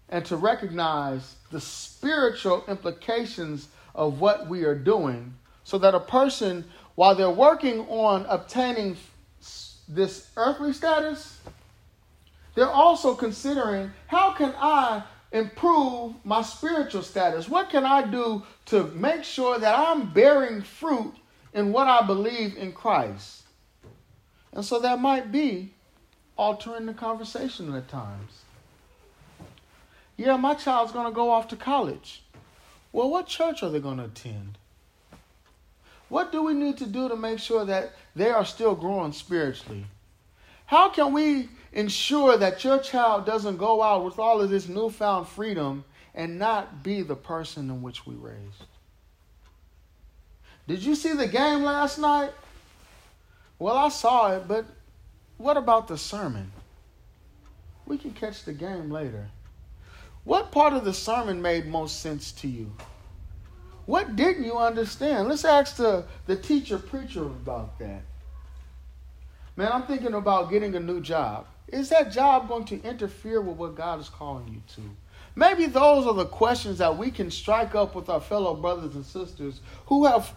and 0.08 0.24
to 0.26 0.36
recognize 0.36 1.36
the 1.50 1.60
spiritual 1.60 2.64
implications 2.68 3.68
of 3.94 4.20
what 4.20 4.48
we 4.48 4.64
are 4.64 4.74
doing 4.74 5.34
so 5.62 5.78
that 5.78 5.94
a 5.94 6.00
person 6.00 6.64
while 6.96 7.14
they're 7.14 7.30
working 7.30 7.80
on 7.88 8.26
obtaining 8.28 8.96
this 9.88 10.30
earthly 10.36 10.72
status 10.72 11.38
they're 12.54 12.70
also 12.70 13.14
considering 13.14 13.90
how 14.06 14.32
can 14.32 14.54
i 14.58 15.02
improve 15.34 16.14
my 16.24 16.40
spiritual 16.42 17.02
status? 17.02 17.48
What 17.48 17.68
can 17.68 17.84
I 17.84 18.06
do 18.06 18.44
to 18.66 18.84
make 18.92 19.24
sure 19.24 19.58
that 19.58 19.78
I'm 19.78 20.12
bearing 20.12 20.62
fruit 20.62 21.12
in 21.52 21.72
what 21.72 21.88
I 21.88 22.06
believe 22.06 22.56
in 22.56 22.72
Christ? 22.72 23.42
And 24.52 24.64
so 24.64 24.78
that 24.78 25.00
might 25.00 25.32
be 25.32 25.74
altering 26.38 26.86
the 26.86 26.94
conversation 26.94 27.74
at 27.74 27.88
times. 27.88 28.42
Yeah, 30.16 30.36
my 30.36 30.54
child's 30.54 30.92
going 30.92 31.06
to 31.06 31.12
go 31.12 31.30
off 31.30 31.48
to 31.48 31.56
college. 31.56 32.22
Well, 32.92 33.10
what 33.10 33.26
church 33.26 33.64
are 33.64 33.70
they 33.70 33.80
going 33.80 33.96
to 33.96 34.04
attend? 34.04 34.56
What 36.08 36.30
do 36.30 36.44
we 36.44 36.54
need 36.54 36.78
to 36.78 36.86
do 36.86 37.08
to 37.08 37.16
make 37.16 37.40
sure 37.40 37.64
that 37.64 37.92
they 38.14 38.30
are 38.30 38.44
still 38.44 38.76
growing 38.76 39.12
spiritually? 39.12 39.86
How 40.66 40.90
can 40.90 41.12
we 41.12 41.48
ensure 41.74 42.38
that 42.38 42.64
your 42.64 42.78
child 42.78 43.26
doesn't 43.26 43.58
go 43.58 43.82
out 43.82 44.04
with 44.04 44.18
all 44.18 44.40
of 44.40 44.48
this 44.48 44.68
newfound 44.68 45.28
freedom 45.28 45.84
and 46.14 46.38
not 46.38 46.82
be 46.82 47.02
the 47.02 47.16
person 47.16 47.68
in 47.68 47.82
which 47.82 48.06
we 48.06 48.14
raised? 48.14 48.64
Did 50.66 50.82
you 50.82 50.94
see 50.94 51.12
the 51.12 51.26
game 51.26 51.62
last 51.62 51.98
night? 51.98 52.30
Well, 53.58 53.76
I 53.76 53.88
saw 53.88 54.32
it, 54.36 54.48
but 54.48 54.64
what 55.36 55.56
about 55.56 55.88
the 55.88 55.98
sermon? 55.98 56.52
We 57.86 57.98
can 57.98 58.12
catch 58.12 58.44
the 58.44 58.54
game 58.54 58.90
later. 58.90 59.28
What 60.22 60.52
part 60.52 60.72
of 60.72 60.84
the 60.84 60.94
sermon 60.94 61.42
made 61.42 61.66
most 61.66 62.00
sense 62.00 62.32
to 62.32 62.48
you? 62.48 62.72
What 63.84 64.16
didn't 64.16 64.44
you 64.44 64.56
understand? 64.56 65.28
Let's 65.28 65.44
ask 65.44 65.76
the, 65.76 66.06
the 66.26 66.36
teacher 66.36 66.78
preacher 66.78 67.24
about 67.24 67.78
that. 67.80 68.02
Man, 69.56 69.70
I'm 69.70 69.82
thinking 69.82 70.14
about 70.14 70.50
getting 70.50 70.74
a 70.76 70.80
new 70.80 71.00
job. 71.00 71.46
Is 71.74 71.88
that 71.88 72.12
job 72.12 72.46
going 72.46 72.64
to 72.66 72.80
interfere 72.84 73.40
with 73.40 73.56
what 73.56 73.74
God 73.74 73.98
is 73.98 74.08
calling 74.08 74.46
you 74.46 74.62
to? 74.76 74.82
Maybe 75.34 75.66
those 75.66 76.06
are 76.06 76.14
the 76.14 76.24
questions 76.24 76.78
that 76.78 76.96
we 76.96 77.10
can 77.10 77.32
strike 77.32 77.74
up 77.74 77.96
with 77.96 78.08
our 78.08 78.20
fellow 78.20 78.54
brothers 78.54 78.94
and 78.94 79.04
sisters 79.04 79.60
who 79.86 80.04
have 80.04 80.32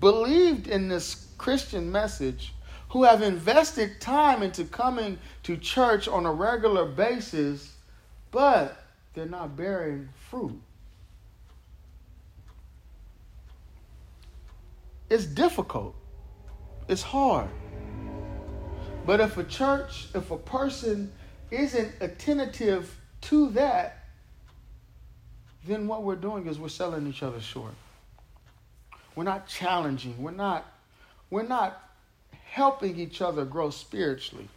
believed 0.00 0.68
in 0.68 0.88
this 0.88 1.28
Christian 1.38 1.90
message, 1.90 2.52
who 2.90 3.04
have 3.04 3.22
invested 3.22 4.02
time 4.02 4.42
into 4.42 4.64
coming 4.64 5.18
to 5.44 5.56
church 5.56 6.08
on 6.08 6.26
a 6.26 6.32
regular 6.32 6.84
basis, 6.84 7.72
but 8.30 8.76
they're 9.14 9.24
not 9.24 9.56
bearing 9.56 10.10
fruit. 10.28 10.60
It's 15.08 15.24
difficult, 15.24 15.94
it's 16.86 17.00
hard. 17.00 17.48
But 19.06 19.20
if 19.20 19.38
a 19.38 19.44
church, 19.44 20.08
if 20.14 20.30
a 20.32 20.36
person 20.36 21.12
isn't 21.52 21.92
attentive 22.00 22.94
to 23.22 23.50
that, 23.50 24.04
then 25.64 25.86
what 25.86 26.02
we're 26.02 26.16
doing 26.16 26.46
is 26.48 26.58
we're 26.58 26.68
selling 26.68 27.06
each 27.06 27.22
other 27.22 27.40
short. 27.40 27.74
We're 29.14 29.24
not 29.24 29.46
challenging. 29.46 30.20
We're 30.22 30.32
not 30.32 30.66
we're 31.30 31.42
not 31.42 31.82
helping 32.44 32.98
each 32.98 33.20
other 33.20 33.44
grow 33.44 33.70
spiritually. 33.70 34.48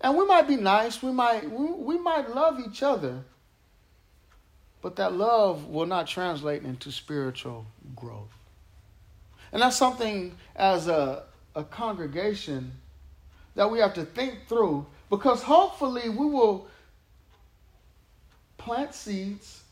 And 0.00 0.16
we 0.16 0.24
might 0.24 0.48
be 0.48 0.56
nice, 0.56 1.02
we 1.02 1.12
might 1.12 1.50
we, 1.50 1.98
might 1.98 2.30
love 2.30 2.60
each 2.60 2.82
other, 2.82 3.22
but 4.80 4.96
that 4.96 5.12
love 5.12 5.66
will 5.66 5.86
not 5.86 6.06
translate 6.06 6.62
into 6.62 6.90
spiritual 6.90 7.66
growth. 7.94 8.32
And 9.52 9.60
that's 9.62 9.76
something 9.76 10.36
as 10.56 10.88
a, 10.88 11.24
a 11.54 11.64
congregation 11.64 12.72
that 13.54 13.70
we 13.70 13.78
have 13.78 13.94
to 13.94 14.04
think 14.04 14.46
through 14.48 14.86
because 15.08 15.42
hopefully 15.42 16.08
we 16.08 16.26
will 16.26 16.68
plant 18.58 18.94
seeds 18.94 19.62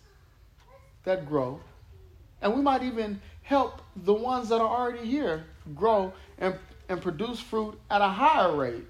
that 1.05 1.27
grow. 1.27 1.61
And 2.43 2.55
we 2.55 2.63
might 2.63 2.83
even 2.83 3.21
help 3.43 3.81
the 3.97 4.15
ones 4.15 4.49
that 4.49 4.61
are 4.61 4.69
already 4.69 5.07
here 5.07 5.45
grow 5.75 6.13
and, 6.39 6.55
and 6.89 7.01
produce 7.01 7.41
fruit 7.41 7.79
at 7.91 8.01
a 8.01 8.09
higher 8.09 8.55
rate 8.55 8.85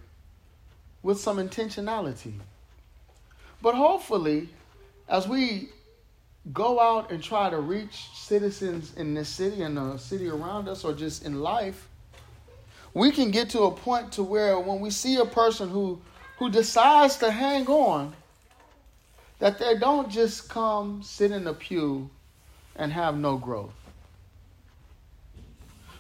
with 1.03 1.18
some 1.20 1.38
intentionality. 1.38 2.35
But 3.62 3.74
hopefully, 3.74 4.48
as 5.09 5.27
we 5.27 5.70
go 6.53 6.81
out 6.81 7.11
and 7.11 7.22
try 7.22 7.51
to 7.51 7.59
reach 7.59 8.09
citizens 8.14 8.94
in 8.96 9.14
this 9.14 9.29
city 9.29 9.62
and 9.62 9.77
the 9.77 9.96
city 9.98 10.29
around 10.29 10.68
us 10.68 10.85
or 10.85 10.92
just 10.92 11.24
in 11.24 11.40
life, 11.40 11.88
we 12.94 13.11
can 13.11 13.31
get 13.31 13.51
to 13.51 13.62
a 13.62 13.70
point 13.70 14.12
to 14.12 14.22
where 14.22 14.59
when 14.59 14.81
we 14.81 14.90
see 14.90 15.16
a 15.16 15.24
person 15.24 15.68
who 15.68 16.01
who 16.38 16.48
decides 16.51 17.16
to 17.16 17.31
hang 17.31 17.66
on, 17.66 18.14
that 19.40 19.59
they 19.59 19.77
don't 19.77 20.11
just 20.11 20.48
come 20.48 21.03
sit 21.03 21.33
in 21.33 21.44
the 21.44 21.53
pew 21.53 22.09
and 22.77 22.92
have 22.92 23.16
no 23.16 23.37
growth. 23.37 23.74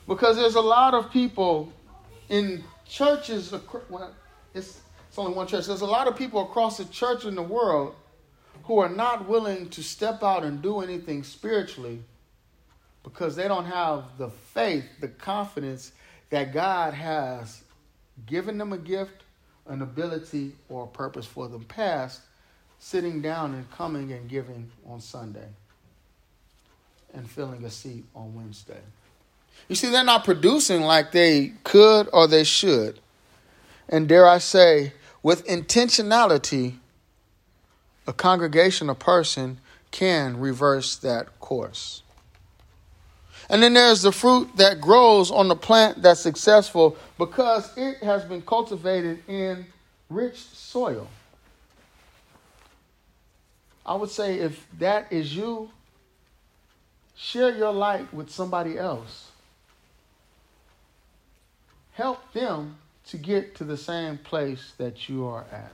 Because 0.06 0.36
there's 0.36 0.54
a 0.54 0.60
lot 0.60 0.94
of 0.94 1.10
people 1.10 1.72
in 2.28 2.64
churches, 2.88 3.52
it's, 3.52 4.80
it's 5.08 5.18
only 5.18 5.34
one 5.34 5.46
church, 5.46 5.66
there's 5.66 5.80
a 5.80 5.86
lot 5.86 6.06
of 6.06 6.16
people 6.16 6.42
across 6.42 6.78
the 6.78 6.84
church 6.86 7.24
in 7.24 7.34
the 7.34 7.42
world 7.42 7.94
who 8.64 8.78
are 8.78 8.88
not 8.88 9.28
willing 9.28 9.68
to 9.70 9.82
step 9.82 10.22
out 10.22 10.44
and 10.44 10.62
do 10.62 10.80
anything 10.80 11.24
spiritually 11.24 12.00
because 13.02 13.34
they 13.34 13.48
don't 13.48 13.64
have 13.64 14.04
the 14.18 14.28
faith, 14.28 14.84
the 15.00 15.08
confidence 15.08 15.92
that 16.30 16.52
God 16.52 16.94
has 16.94 17.62
given 18.26 18.58
them 18.58 18.72
a 18.72 18.78
gift, 18.78 19.22
an 19.66 19.82
ability, 19.82 20.52
or 20.68 20.84
a 20.84 20.86
purpose 20.86 21.26
for 21.26 21.48
them 21.48 21.64
past 21.64 22.20
sitting 22.78 23.20
down 23.20 23.54
and 23.54 23.70
coming 23.70 24.12
and 24.12 24.28
giving 24.28 24.70
on 24.88 25.00
Sunday 25.00 25.48
and 27.12 27.28
filling 27.28 27.64
a 27.64 27.70
seat 27.70 28.04
on 28.14 28.34
Wednesday. 28.34 28.80
You 29.68 29.74
see, 29.74 29.90
they're 29.90 30.04
not 30.04 30.24
producing 30.24 30.82
like 30.82 31.12
they 31.12 31.52
could 31.64 32.08
or 32.12 32.28
they 32.28 32.44
should. 32.44 33.00
And 33.88 34.08
dare 34.08 34.26
I 34.26 34.38
say, 34.38 34.92
with 35.22 35.46
intentionality, 35.46 36.76
a 38.06 38.12
congregation, 38.12 38.88
a 38.88 38.94
person 38.94 39.58
can 39.90 40.38
reverse 40.38 40.96
that 40.96 41.40
course. 41.40 42.02
And 43.50 43.62
then 43.62 43.72
there's 43.72 44.02
the 44.02 44.12
fruit 44.12 44.54
that 44.56 44.80
grows 44.80 45.30
on 45.30 45.48
the 45.48 45.56
plant 45.56 46.02
that's 46.02 46.20
successful 46.20 46.96
because 47.16 47.76
it 47.78 47.98
has 47.98 48.24
been 48.24 48.42
cultivated 48.42 49.22
in 49.26 49.64
rich 50.10 50.36
soil. 50.36 51.08
I 53.86 53.94
would 53.94 54.10
say 54.10 54.38
if 54.38 54.66
that 54.78 55.10
is 55.10 55.34
you, 55.34 55.70
share 57.16 57.56
your 57.56 57.72
light 57.72 58.12
with 58.12 58.28
somebody 58.28 58.76
else. 58.76 59.30
Help 61.92 62.32
them 62.34 62.76
to 63.06 63.16
get 63.16 63.54
to 63.56 63.64
the 63.64 63.78
same 63.78 64.18
place 64.18 64.74
that 64.76 65.08
you 65.08 65.24
are 65.26 65.46
at. 65.50 65.72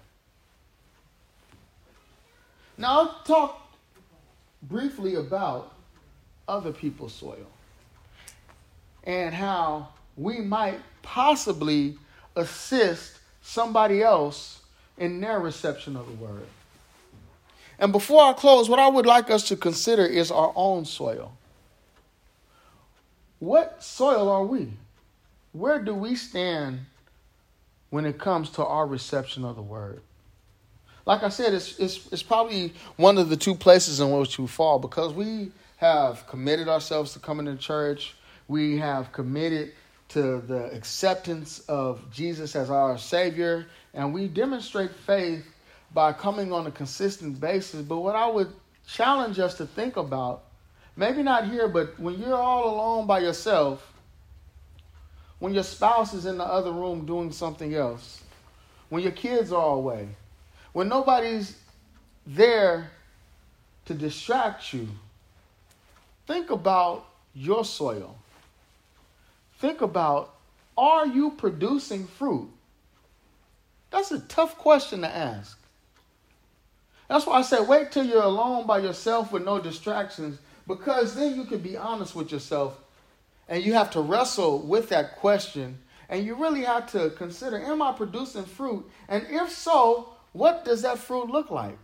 Now, 2.79 3.01
I'll 3.01 3.23
talk 3.25 3.61
briefly 4.63 5.17
about 5.17 5.75
other 6.47 6.73
people's 6.73 7.13
soil 7.13 7.47
and 9.05 9.35
how 9.35 9.89
we 10.17 10.41
might 10.41 10.81
possibly 11.03 11.97
assist 12.37 13.19
somebody 13.43 14.03
else 14.03 14.63
in 14.99 15.21
their 15.21 15.39
reception 15.39 15.97
of 15.97 16.07
the 16.07 16.13
word. 16.13 16.47
And 17.79 17.93
before 17.93 18.23
I 18.23 18.33
close, 18.33 18.69
what 18.69 18.79
I 18.79 18.89
would 18.89 19.07
like 19.07 19.31
us 19.31 19.49
to 19.49 19.57
consider 19.57 20.05
is 20.07 20.31
our 20.31 20.53
own 20.55 20.85
soil. 20.85 21.33
What 23.41 23.83
soil 23.83 24.29
are 24.29 24.45
we? 24.45 24.69
Where 25.53 25.79
do 25.79 25.95
we 25.95 26.17
stand 26.17 26.81
when 27.91 28.07
it 28.07 28.19
comes 28.19 28.51
to 28.51 28.65
our 28.65 28.87
reception 28.87 29.45
of 29.45 29.57
the 29.57 29.63
word? 29.63 30.01
Like 31.07 31.23
I 31.23 31.29
said, 31.29 31.53
it's, 31.53 31.79
it's, 31.79 32.11
it's 32.11 32.23
probably 32.23 32.73
one 32.97 33.19
of 33.19 33.29
the 33.29 33.37
two 33.37 33.55
places 33.55 34.01
in 34.01 34.11
which 34.11 34.39
we 34.39 34.47
fall 34.47 34.79
because 34.79 35.13
we 35.13 35.51
have 35.77 36.27
committed 36.27 36.69
ourselves 36.69 37.13
to 37.13 37.19
coming 37.19 37.45
to 37.47 37.57
church. 37.57 38.15
We 38.49 38.79
have 38.79 39.13
committed 39.13 39.73
to 40.11 40.41
the 40.41 40.71
acceptance 40.73 41.61
of 41.61 42.11
Jesus 42.11 42.55
as 42.55 42.71
our 42.71 42.99
Savior, 42.99 43.67
and 43.95 44.13
we 44.13 44.29
demonstrate 44.29 44.95
faith 44.95 45.45
by 45.93 46.13
coming 46.13 46.53
on 46.53 46.67
a 46.67 46.71
consistent 46.71 47.41
basis. 47.41 47.83
But 47.83 47.99
what 47.99 48.15
I 48.15 48.29
would 48.29 48.53
challenge 48.87 49.39
us 49.39 49.55
to 49.55 49.67
think 49.67 49.97
about, 49.97 50.45
maybe 50.97 51.23
not 51.23 51.49
here, 51.49 51.69
but 51.69 51.99
when 51.99 52.19
you're 52.21 52.37
all 52.37 52.75
alone 52.75 53.07
by 53.07 53.21
yourself, 53.21 53.93
when 55.39 55.55
your 55.55 55.63
spouse 55.63 56.15
is 56.15 56.27
in 56.27 56.39
the 56.39 56.45
other 56.45 56.73
room 56.73 57.07
doing 57.07 57.33
something 57.33 57.75
else, 57.75 58.23
when 58.89 59.03
your 59.03 59.13
kids 59.13 59.53
are 59.53 59.75
away, 59.75 60.09
when 60.73 60.89
nobody's 60.89 61.57
there 62.27 62.91
to 63.87 63.95
distract 63.95 64.73
you, 64.73 64.89
think 66.27 66.51
about 66.51 67.07
your 67.35 67.65
soil. 67.65 68.17
Think 69.65 69.81
about 69.81 70.35
are 70.77 71.07
you 71.07 71.31
producing 71.31 72.07
fruit? 72.07 72.51
That's 73.91 74.13
a 74.13 74.21
tough 74.21 74.59
question 74.59 75.01
to 75.01 75.09
ask. 75.09 75.59
That's 77.09 77.25
why 77.25 77.39
I 77.39 77.43
say 77.43 77.63
wait 77.63 77.91
till 77.91 78.05
you're 78.05 78.23
alone 78.23 78.67
by 78.67 78.81
yourself 78.81 79.33
with 79.33 79.43
no 79.43 79.59
distractions, 79.59 80.39
because 80.67 81.15
then 81.15 81.35
you 81.35 81.47
can 81.47 81.61
be 81.61 81.79
honest 81.79 82.15
with 82.15 82.31
yourself 82.31 82.79
and 83.49 83.65
you 83.65 83.73
have 83.73 83.91
to 83.93 84.03
wrestle 84.03 84.59
with 84.59 84.91
that 84.91 85.17
question. 85.17 85.79
And 86.11 86.27
you 86.27 86.35
really 86.35 86.65
have 86.65 86.93
to 86.93 87.09
consider 87.17 87.59
Am 87.59 87.81
I 87.81 87.93
producing 87.93 88.45
fruit? 88.45 88.87
And 89.09 89.27
if 89.31 89.51
so, 89.51 90.11
what 90.33 90.67
does 90.67 90.83
that 90.83 90.99
fruit 90.99 91.31
look 91.31 91.51
like? 91.51 91.79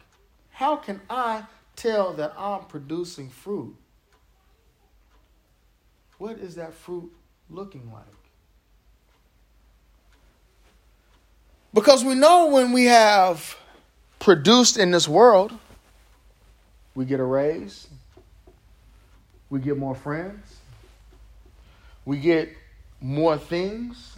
How 0.50 0.76
can 0.76 1.00
I 1.08 1.44
tell 1.76 2.12
that 2.12 2.34
I'm 2.36 2.66
producing 2.66 3.30
fruit? 3.30 3.74
What 6.18 6.36
is 6.40 6.56
that 6.56 6.74
fruit 6.74 7.10
looking 7.50 7.90
like? 7.92 8.04
Because 11.72 12.04
we 12.04 12.14
know 12.14 12.46
when 12.46 12.72
we 12.72 12.86
have 12.86 13.56
produced 14.18 14.76
in 14.76 14.90
this 14.90 15.06
world, 15.06 15.52
we 16.94 17.04
get 17.04 17.20
a 17.20 17.24
raise, 17.24 17.86
we 19.48 19.60
get 19.60 19.78
more 19.78 19.94
friends, 19.94 20.58
we 22.04 22.18
get 22.18 22.50
more 23.00 23.38
things, 23.38 24.16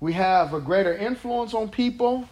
we 0.00 0.12
have 0.12 0.54
a 0.54 0.60
greater 0.60 0.94
influence 0.94 1.54
on 1.54 1.68
people. 1.68 2.28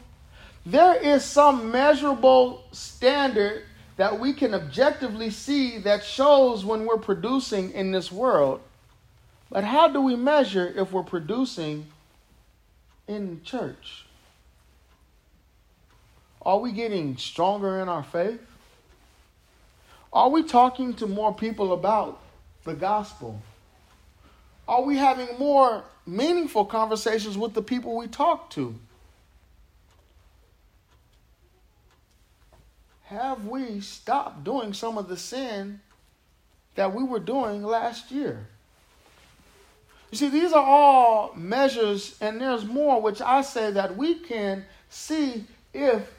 There 0.66 0.94
is 0.94 1.24
some 1.24 1.70
measurable 1.70 2.64
standard 2.72 3.62
that 3.96 4.20
we 4.20 4.32
can 4.32 4.54
objectively 4.54 5.30
see 5.30 5.78
that 5.78 6.04
shows 6.04 6.64
when 6.64 6.86
we're 6.86 6.98
producing 6.98 7.72
in 7.72 7.90
this 7.90 8.12
world. 8.12 8.60
But 9.50 9.64
how 9.64 9.88
do 9.88 10.00
we 10.00 10.14
measure 10.14 10.72
if 10.76 10.92
we're 10.92 11.02
producing 11.02 11.86
in 13.06 13.42
church? 13.42 14.04
Are 16.42 16.58
we 16.58 16.72
getting 16.72 17.16
stronger 17.16 17.80
in 17.80 17.88
our 17.88 18.02
faith? 18.02 18.40
Are 20.12 20.28
we 20.28 20.42
talking 20.42 20.94
to 20.94 21.06
more 21.06 21.34
people 21.34 21.72
about 21.72 22.20
the 22.64 22.74
gospel? 22.74 23.42
Are 24.66 24.82
we 24.82 24.96
having 24.96 25.38
more 25.38 25.84
meaningful 26.06 26.64
conversations 26.64 27.36
with 27.36 27.54
the 27.54 27.62
people 27.62 27.96
we 27.96 28.06
talk 28.06 28.50
to? 28.50 28.74
Have 33.04 33.46
we 33.46 33.80
stopped 33.80 34.44
doing 34.44 34.74
some 34.74 34.98
of 34.98 35.08
the 35.08 35.16
sin 35.16 35.80
that 36.74 36.94
we 36.94 37.02
were 37.02 37.20
doing 37.20 37.62
last 37.62 38.10
year? 38.10 38.46
You 40.10 40.16
see, 40.18 40.28
these 40.30 40.52
are 40.52 40.64
all 40.64 41.34
measures, 41.34 42.16
and 42.20 42.40
there's 42.40 42.64
more, 42.64 43.00
which 43.02 43.20
I 43.20 43.42
say 43.42 43.70
that 43.72 43.96
we 43.96 44.14
can 44.14 44.64
see 44.88 45.44
if 45.74 46.10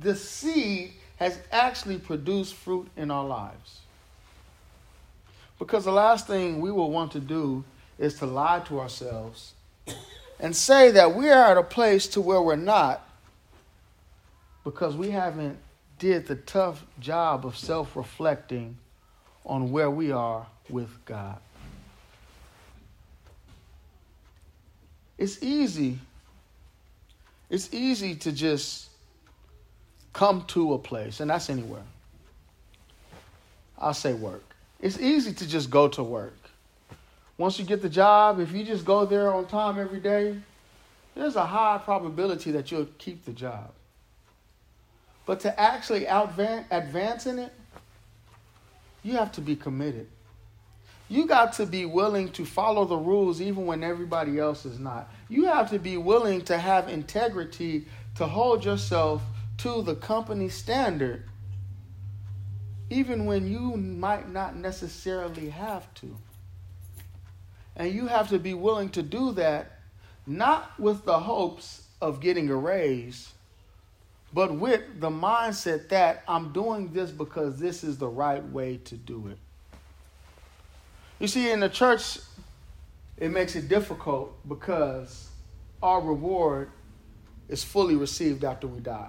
the 0.00 0.14
seed 0.14 0.92
has 1.16 1.38
actually 1.52 1.98
produced 1.98 2.54
fruit 2.54 2.88
in 2.96 3.10
our 3.10 3.24
lives. 3.24 3.80
Because 5.58 5.84
the 5.84 5.92
last 5.92 6.26
thing 6.26 6.60
we 6.60 6.72
will 6.72 6.90
want 6.90 7.12
to 7.12 7.20
do 7.20 7.64
is 7.98 8.14
to 8.18 8.26
lie 8.26 8.60
to 8.60 8.80
ourselves 8.80 9.52
and 10.40 10.54
say 10.54 10.90
that 10.90 11.14
we 11.14 11.30
are 11.30 11.52
at 11.52 11.56
a 11.56 11.62
place 11.62 12.08
to 12.08 12.20
where 12.20 12.42
we're 12.42 12.56
not 12.56 13.06
because 14.64 14.96
we 14.96 15.10
haven't 15.10 15.58
did 15.98 16.26
the 16.26 16.34
tough 16.34 16.84
job 16.98 17.46
of 17.46 17.56
self-reflecting 17.56 18.76
on 19.46 19.70
where 19.70 19.90
we 19.90 20.10
are 20.10 20.46
with 20.68 21.04
God. 21.04 21.38
It's 25.18 25.42
easy. 25.42 25.98
It's 27.50 27.72
easy 27.72 28.14
to 28.16 28.32
just 28.32 28.88
come 30.12 30.44
to 30.48 30.74
a 30.74 30.78
place, 30.78 31.20
and 31.20 31.30
that's 31.30 31.50
anywhere. 31.50 31.82
I'll 33.78 33.94
say 33.94 34.12
work. 34.12 34.44
It's 34.80 34.98
easy 34.98 35.32
to 35.32 35.48
just 35.48 35.70
go 35.70 35.88
to 35.88 36.02
work. 36.02 36.36
Once 37.36 37.58
you 37.58 37.64
get 37.64 37.82
the 37.82 37.88
job, 37.88 38.38
if 38.38 38.52
you 38.52 38.64
just 38.64 38.84
go 38.84 39.04
there 39.04 39.32
on 39.32 39.46
time 39.46 39.78
every 39.78 40.00
day, 40.00 40.36
there's 41.14 41.36
a 41.36 41.46
high 41.46 41.80
probability 41.84 42.50
that 42.52 42.70
you'll 42.70 42.88
keep 42.98 43.24
the 43.24 43.32
job. 43.32 43.72
But 45.26 45.40
to 45.40 45.60
actually 45.60 46.06
advance 46.06 47.26
in 47.26 47.38
it, 47.38 47.52
you 49.02 49.14
have 49.14 49.32
to 49.32 49.40
be 49.40 49.56
committed. 49.56 50.06
You 51.14 51.28
got 51.28 51.52
to 51.54 51.66
be 51.66 51.86
willing 51.86 52.30
to 52.32 52.44
follow 52.44 52.84
the 52.86 52.96
rules 52.96 53.40
even 53.40 53.66
when 53.66 53.84
everybody 53.84 54.40
else 54.40 54.66
is 54.66 54.80
not. 54.80 55.12
You 55.28 55.44
have 55.44 55.70
to 55.70 55.78
be 55.78 55.96
willing 55.96 56.42
to 56.46 56.58
have 56.58 56.88
integrity 56.88 57.86
to 58.16 58.26
hold 58.26 58.64
yourself 58.64 59.22
to 59.58 59.82
the 59.82 59.94
company 59.94 60.48
standard 60.48 61.28
even 62.90 63.26
when 63.26 63.46
you 63.46 63.76
might 63.76 64.28
not 64.28 64.56
necessarily 64.56 65.50
have 65.50 65.94
to. 65.94 66.16
And 67.76 67.94
you 67.94 68.08
have 68.08 68.28
to 68.30 68.40
be 68.40 68.54
willing 68.54 68.88
to 68.90 69.02
do 69.02 69.30
that 69.34 69.78
not 70.26 70.80
with 70.80 71.04
the 71.04 71.20
hopes 71.20 71.84
of 72.00 72.18
getting 72.18 72.50
a 72.50 72.56
raise, 72.56 73.32
but 74.32 74.52
with 74.52 74.82
the 74.98 75.10
mindset 75.10 75.90
that 75.90 76.24
I'm 76.26 76.52
doing 76.52 76.92
this 76.92 77.12
because 77.12 77.60
this 77.60 77.84
is 77.84 77.98
the 77.98 78.08
right 78.08 78.44
way 78.50 78.78
to 78.78 78.96
do 78.96 79.28
it. 79.28 79.38
You 81.24 81.28
see, 81.28 81.50
in 81.50 81.60
the 81.60 81.70
church, 81.70 82.18
it 83.16 83.30
makes 83.30 83.56
it 83.56 83.66
difficult 83.66 84.36
because 84.46 85.30
our 85.82 85.98
reward 85.98 86.70
is 87.48 87.64
fully 87.64 87.96
received 87.96 88.44
after 88.44 88.66
we 88.66 88.80
die. 88.80 89.08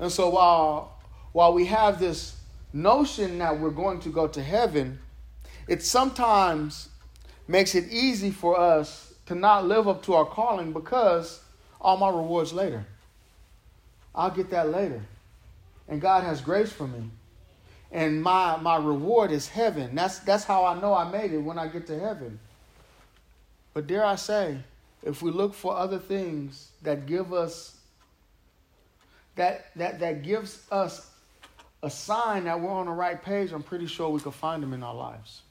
And 0.00 0.10
so 0.10 0.28
while 0.30 0.98
while 1.30 1.54
we 1.54 1.66
have 1.66 2.00
this 2.00 2.40
notion 2.72 3.38
that 3.38 3.60
we're 3.60 3.70
going 3.70 4.00
to 4.00 4.08
go 4.08 4.26
to 4.26 4.42
heaven, 4.42 4.98
it 5.68 5.84
sometimes 5.84 6.88
makes 7.46 7.76
it 7.76 7.84
easy 7.92 8.32
for 8.32 8.58
us 8.58 9.14
to 9.26 9.36
not 9.36 9.68
live 9.68 9.86
up 9.86 10.02
to 10.06 10.14
our 10.14 10.26
calling 10.26 10.72
because 10.72 11.40
all 11.80 11.96
my 11.96 12.08
rewards 12.08 12.52
later. 12.52 12.84
I'll 14.16 14.32
get 14.32 14.50
that 14.50 14.70
later. 14.70 15.02
And 15.86 16.00
God 16.00 16.24
has 16.24 16.40
grace 16.40 16.72
for 16.72 16.88
me. 16.88 17.08
And 17.90 18.22
my 18.22 18.56
my 18.56 18.76
reward 18.76 19.30
is 19.30 19.48
heaven. 19.48 19.94
That's 19.94 20.18
that's 20.20 20.44
how 20.44 20.64
I 20.64 20.78
know 20.80 20.94
I 20.94 21.10
made 21.10 21.32
it 21.32 21.38
when 21.38 21.58
I 21.58 21.68
get 21.68 21.86
to 21.86 21.98
heaven. 21.98 22.38
But 23.72 23.86
dare 23.86 24.04
I 24.04 24.16
say, 24.16 24.58
if 25.02 25.22
we 25.22 25.30
look 25.30 25.54
for 25.54 25.76
other 25.76 25.98
things 25.98 26.70
that 26.82 27.06
give 27.06 27.32
us 27.32 27.76
that 29.36 29.74
that 29.76 30.00
that 30.00 30.22
gives 30.22 30.66
us 30.70 31.10
a 31.82 31.88
sign 31.88 32.44
that 32.44 32.60
we're 32.60 32.70
on 32.70 32.86
the 32.86 32.92
right 32.92 33.22
page, 33.22 33.52
I'm 33.52 33.62
pretty 33.62 33.86
sure 33.86 34.10
we 34.10 34.20
could 34.20 34.34
find 34.34 34.62
them 34.62 34.72
in 34.72 34.82
our 34.82 34.94
lives. 34.94 35.42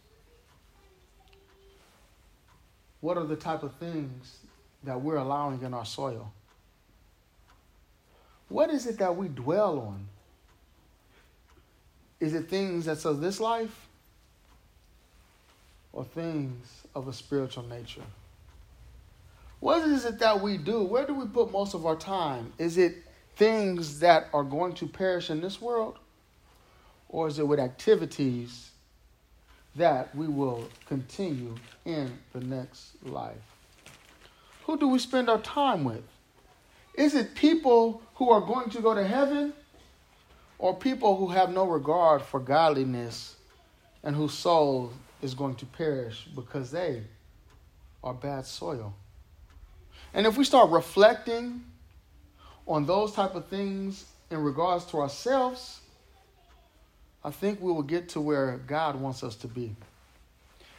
What 3.01 3.17
are 3.17 3.25
the 3.25 3.35
type 3.35 3.63
of 3.63 3.73
things 3.75 4.39
that 4.83 5.01
we're 5.01 5.17
allowing 5.17 5.61
in 5.61 5.73
our 5.73 5.85
soil? 5.85 6.31
What 8.49 8.69
is 8.69 8.87
it 8.87 8.97
that 8.99 9.15
we 9.15 9.27
dwell 9.27 9.79
on? 9.79 10.07
Is 12.19 12.33
it 12.33 12.49
things 12.49 12.85
that's 12.85 13.05
of 13.05 13.21
this 13.21 13.39
life 13.39 13.87
or 15.93 16.03
things 16.03 16.83
of 16.95 17.07
a 17.07 17.13
spiritual 17.13 17.63
nature? 17.63 18.03
What 19.59 19.87
is 19.87 20.05
it 20.05 20.19
that 20.19 20.41
we 20.41 20.57
do? 20.57 20.83
Where 20.83 21.05
do 21.05 21.13
we 21.13 21.25
put 21.25 21.51
most 21.51 21.73
of 21.73 21.85
our 21.85 21.95
time? 21.95 22.53
Is 22.57 22.77
it 22.77 23.03
things 23.35 23.99
that 23.99 24.27
are 24.33 24.43
going 24.43 24.73
to 24.73 24.87
perish 24.87 25.29
in 25.29 25.41
this 25.41 25.61
world? 25.61 25.97
Or 27.09 27.27
is 27.27 27.39
it 27.39 27.47
with 27.47 27.59
activities 27.59 28.71
that 29.75 30.13
we 30.15 30.27
will 30.27 30.67
continue 30.85 31.55
in 31.85 32.17
the 32.33 32.39
next 32.39 33.03
life? 33.03 33.35
Who 34.65 34.77
do 34.77 34.87
we 34.87 34.99
spend 34.99 35.29
our 35.29 35.39
time 35.39 35.83
with? 35.83 36.03
Is 36.95 37.15
it 37.15 37.35
people 37.35 38.01
who 38.15 38.29
are 38.29 38.41
going 38.41 38.69
to 38.71 38.81
go 38.81 38.93
to 38.93 39.03
heaven 39.03 39.53
or 40.59 40.75
people 40.75 41.15
who 41.17 41.27
have 41.29 41.51
no 41.51 41.65
regard 41.65 42.21
for 42.21 42.39
godliness 42.39 43.35
and 44.03 44.15
whose 44.15 44.33
soul 44.33 44.91
is 45.21 45.33
going 45.33 45.55
to 45.55 45.65
perish 45.65 46.27
because 46.35 46.71
they 46.71 47.03
are 48.03 48.13
bad 48.13 48.45
soil? 48.45 48.93
And 50.13 50.25
if 50.25 50.37
we 50.37 50.43
start 50.43 50.69
reflecting 50.71 51.63
on 52.67 52.85
those 52.85 53.13
type 53.13 53.35
of 53.35 53.47
things 53.47 54.05
in 54.29 54.39
regards 54.39 54.85
to 54.85 54.97
ourselves, 54.97 55.79
I 57.23 57.31
think 57.31 57.61
we 57.61 57.71
will 57.71 57.83
get 57.83 58.09
to 58.09 58.21
where 58.21 58.57
God 58.67 58.99
wants 58.99 59.23
us 59.23 59.35
to 59.37 59.47
be. 59.47 59.75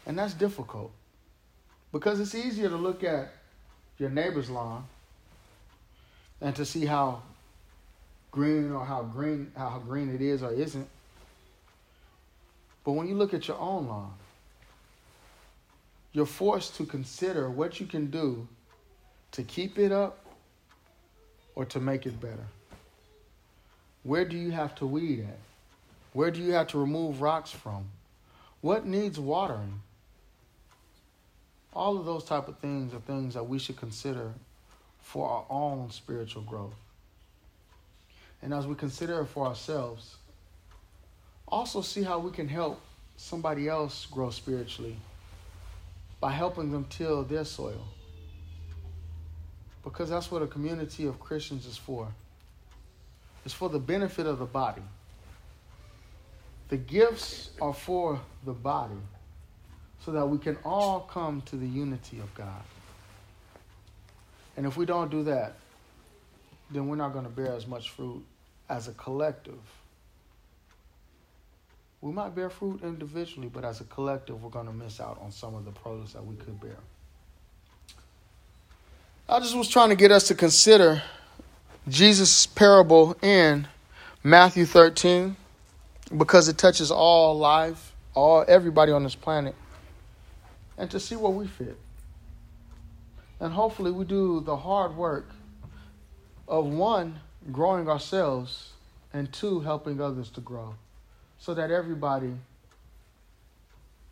And 0.06 0.18
that's 0.18 0.34
difficult 0.34 0.90
because 1.92 2.20
it's 2.20 2.34
easier 2.34 2.68
to 2.68 2.76
look 2.76 3.04
at 3.04 3.32
your 3.98 4.10
neighbor's 4.10 4.48
lawn 4.48 4.84
and 6.40 6.54
to 6.56 6.64
see 6.64 6.86
how 6.86 7.22
green 8.30 8.72
or 8.72 8.84
how 8.84 9.02
green 9.02 9.52
how 9.56 9.78
green 9.78 10.14
it 10.14 10.20
is 10.20 10.42
or 10.42 10.52
isn't. 10.52 10.88
But 12.84 12.92
when 12.92 13.08
you 13.08 13.14
look 13.14 13.34
at 13.34 13.48
your 13.48 13.58
own 13.58 13.88
lawn, 13.88 14.14
you're 16.12 16.26
forced 16.26 16.76
to 16.76 16.86
consider 16.86 17.50
what 17.50 17.80
you 17.80 17.86
can 17.86 18.10
do 18.10 18.48
to 19.32 19.42
keep 19.42 19.78
it 19.78 19.92
up 19.92 20.24
or 21.54 21.64
to 21.66 21.80
make 21.80 22.06
it 22.06 22.20
better. 22.20 22.46
Where 24.04 24.24
do 24.24 24.36
you 24.36 24.50
have 24.52 24.74
to 24.76 24.86
weed 24.86 25.20
at? 25.20 25.38
Where 26.12 26.30
do 26.30 26.40
you 26.40 26.52
have 26.52 26.68
to 26.68 26.78
remove 26.78 27.20
rocks 27.20 27.50
from? 27.50 27.84
What 28.60 28.86
needs 28.86 29.20
watering? 29.20 29.80
All 31.74 31.98
of 31.98 32.06
those 32.06 32.24
type 32.24 32.48
of 32.48 32.58
things 32.58 32.94
are 32.94 33.00
things 33.00 33.34
that 33.34 33.44
we 33.44 33.58
should 33.58 33.76
consider 33.76 34.32
for 35.02 35.28
our 35.28 35.44
own 35.50 35.90
spiritual 35.90 36.42
growth. 36.42 36.74
And 38.42 38.54
as 38.54 38.66
we 38.66 38.74
consider 38.74 39.20
it 39.20 39.26
for 39.26 39.46
ourselves, 39.46 40.16
also 41.46 41.80
see 41.80 42.02
how 42.02 42.18
we 42.18 42.30
can 42.30 42.48
help 42.48 42.80
somebody 43.16 43.68
else 43.68 44.06
grow 44.06 44.30
spiritually 44.30 44.96
by 46.20 46.30
helping 46.32 46.70
them 46.70 46.86
till 46.88 47.22
their 47.24 47.44
soil. 47.44 47.84
Because 49.82 50.10
that's 50.10 50.30
what 50.30 50.42
a 50.42 50.46
community 50.46 51.06
of 51.06 51.18
Christians 51.18 51.66
is 51.66 51.76
for. 51.76 52.08
It's 53.44 53.54
for 53.54 53.68
the 53.68 53.78
benefit 53.78 54.26
of 54.26 54.38
the 54.38 54.44
body. 54.44 54.82
The 56.68 56.76
gifts 56.76 57.50
are 57.60 57.72
for 57.72 58.20
the 58.44 58.52
body 58.52 59.00
so 60.04 60.12
that 60.12 60.26
we 60.26 60.38
can 60.38 60.56
all 60.64 61.00
come 61.00 61.42
to 61.46 61.56
the 61.56 61.66
unity 61.66 62.18
of 62.20 62.32
God. 62.34 62.62
And 64.56 64.66
if 64.66 64.76
we 64.76 64.84
don't 64.84 65.10
do 65.10 65.22
that, 65.24 65.54
then 66.70 66.88
we're 66.88 66.96
not 66.96 67.12
going 67.12 67.24
to 67.24 67.30
bear 67.30 67.52
as 67.52 67.66
much 67.66 67.90
fruit 67.90 68.24
as 68.68 68.88
a 68.88 68.92
collective. 68.92 69.58
We 72.00 72.12
might 72.12 72.34
bear 72.34 72.50
fruit 72.50 72.82
individually, 72.82 73.50
but 73.52 73.64
as 73.64 73.80
a 73.80 73.84
collective, 73.84 74.42
we're 74.42 74.50
going 74.50 74.66
to 74.66 74.72
miss 74.72 75.00
out 75.00 75.18
on 75.20 75.32
some 75.32 75.54
of 75.54 75.64
the 75.64 75.72
produce 75.72 76.12
that 76.12 76.24
we 76.24 76.36
could 76.36 76.60
bear. 76.60 76.76
I 79.28 79.40
just 79.40 79.56
was 79.56 79.68
trying 79.68 79.90
to 79.90 79.96
get 79.96 80.12
us 80.12 80.28
to 80.28 80.34
consider 80.34 81.02
Jesus' 81.88 82.46
parable 82.46 83.16
in 83.22 83.66
Matthew 84.22 84.64
13 84.64 85.36
because 86.16 86.48
it 86.48 86.56
touches 86.56 86.90
all 86.90 87.36
life, 87.36 87.92
all 88.14 88.44
everybody 88.46 88.92
on 88.92 89.02
this 89.02 89.14
planet, 89.14 89.54
and 90.76 90.90
to 90.90 91.00
see 91.00 91.16
where 91.16 91.32
we 91.32 91.46
fit. 91.46 91.76
And 93.40 93.52
hopefully 93.52 93.90
we 93.90 94.04
do 94.04 94.40
the 94.40 94.56
hard 94.56 94.96
work 94.96 95.28
of 96.48 96.66
one, 96.66 97.20
growing 97.52 97.88
ourselves, 97.88 98.72
and 99.12 99.32
two, 99.32 99.60
helping 99.60 100.00
others 100.00 100.30
to 100.30 100.40
grow. 100.40 100.74
So 101.38 101.54
that 101.54 101.70
everybody 101.70 102.32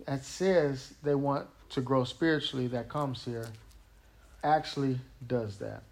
that 0.06 0.24
says 0.24 0.94
they 1.02 1.14
want 1.14 1.48
to 1.70 1.80
grow 1.80 2.04
spiritually 2.04 2.68
that 2.68 2.88
comes 2.88 3.24
here 3.24 3.48
actually 4.44 4.98
does 5.26 5.58
that. 5.58 5.82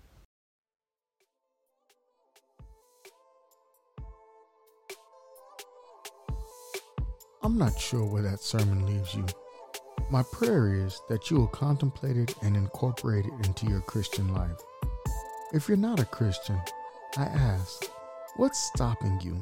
I'm 7.42 7.58
not 7.58 7.78
sure 7.78 8.06
where 8.06 8.22
that 8.22 8.40
sermon 8.40 8.86
leaves 8.86 9.14
you. 9.14 9.26
My 10.10 10.22
prayer 10.32 10.74
is 10.74 11.00
that 11.08 11.30
you 11.30 11.38
will 11.38 11.48
contemplate 11.48 12.16
it 12.16 12.34
and 12.42 12.56
incorporate 12.56 13.26
it 13.26 13.46
into 13.46 13.66
your 13.66 13.80
Christian 13.80 14.32
life. 14.32 14.56
If 15.54 15.68
you're 15.68 15.76
not 15.76 16.00
a 16.00 16.04
Christian, 16.04 16.60
I 17.16 17.26
ask, 17.26 17.84
what's 18.34 18.58
stopping 18.58 19.20
you? 19.22 19.40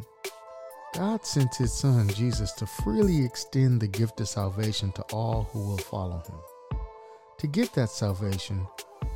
God 0.92 1.24
sent 1.24 1.54
his 1.54 1.72
son 1.72 2.06
Jesus 2.10 2.52
to 2.52 2.66
freely 2.66 3.24
extend 3.24 3.80
the 3.80 3.88
gift 3.88 4.20
of 4.20 4.28
salvation 4.28 4.92
to 4.92 5.02
all 5.04 5.44
who 5.44 5.60
will 5.60 5.78
follow 5.78 6.18
him. 6.18 6.78
To 7.38 7.46
get 7.46 7.72
that 7.72 7.88
salvation, 7.88 8.58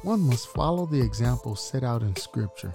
one 0.05 0.23
must 0.23 0.49
follow 0.49 0.87
the 0.87 1.03
example 1.03 1.55
set 1.55 1.85
out 1.85 2.01
in 2.01 2.17
Scripture. 2.17 2.75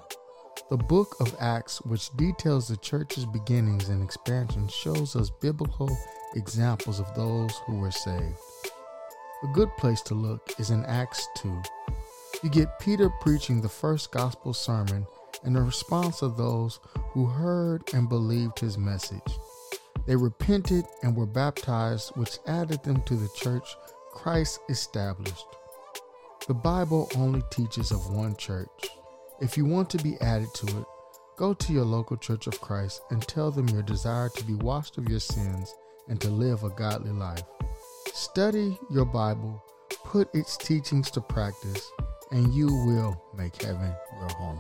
The 0.69 0.78
book 0.78 1.15
of 1.19 1.36
Acts, 1.39 1.82
which 1.82 2.15
details 2.15 2.67
the 2.67 2.78
church's 2.78 3.26
beginnings 3.26 3.89
and 3.89 4.03
expansion, 4.03 4.67
shows 4.67 5.15
us 5.15 5.32
biblical 5.32 5.89
examples 6.36 6.99
of 6.99 7.11
those 7.15 7.57
who 7.65 7.80
were 7.80 7.89
saved. 7.89 8.38
A 9.43 9.47
good 9.47 9.76
place 9.78 10.01
to 10.03 10.13
look 10.13 10.47
is 10.59 10.69
in 10.69 10.86
Acts 10.86 11.28
2. 11.38 11.63
You 12.44 12.50
get 12.50 12.80
Peter 12.80 13.10
preaching 13.22 13.62
the 13.62 13.70
first 13.70 14.12
gospel 14.12 14.54
sermon 14.54 15.06
and 15.44 15.56
the 15.56 15.62
response 15.62 16.24
of 16.24 16.38
those 16.38 16.80
who 17.12 17.28
heard 17.28 17.84
and 17.94 18.10
believed 18.10 18.58
his 18.58 18.80
message. 18.80 19.22
They 20.08 20.16
repented 20.16 20.86
and 21.04 21.16
were 21.16 21.28
baptized, 21.28 22.14
which 22.16 22.39
added 22.48 22.84
them 22.84 23.04
to 23.04 23.16
the 23.16 23.30
church 23.36 23.76
Christ 24.12 24.60
established. 24.70 25.46
The 26.48 26.56
Bible 26.56 27.10
only 27.16 27.44
teaches 27.52 27.92
of 27.92 28.12
one 28.12 28.36
church. 28.36 28.88
If 29.39 29.56
you 29.56 29.66
want 29.66 29.92
to 29.92 30.04
be 30.04 30.20
added 30.20 30.52
to 30.56 30.80
it, 30.80 30.86
go 31.38 31.54
to 31.54 31.74
your 31.74 31.86
local 31.86 32.18
church 32.18 32.48
of 32.48 32.60
Christ 32.60 33.02
and 33.12 33.22
tell 33.22 33.52
them 33.52 33.70
your 33.70 33.84
desire 33.84 34.30
to 34.30 34.44
be 34.46 34.56
washed 34.56 34.98
of 34.98 35.08
your 35.08 35.20
sins 35.20 35.76
and 36.08 36.20
to 36.22 36.30
live 36.30 36.64
a 36.64 36.70
godly 36.70 37.12
life. 37.12 37.44
Study 38.14 38.80
your 38.89 39.06
Bible, 39.06 39.64
put 40.04 40.34
its 40.34 40.58
teachings 40.58 41.12
to 41.12 41.22
practice, 41.22 41.89
and 42.32 42.54
you 42.54 42.68
will 42.68 43.22
make 43.36 43.62
heaven 43.62 43.94
your 44.20 44.30
home. 44.30 44.60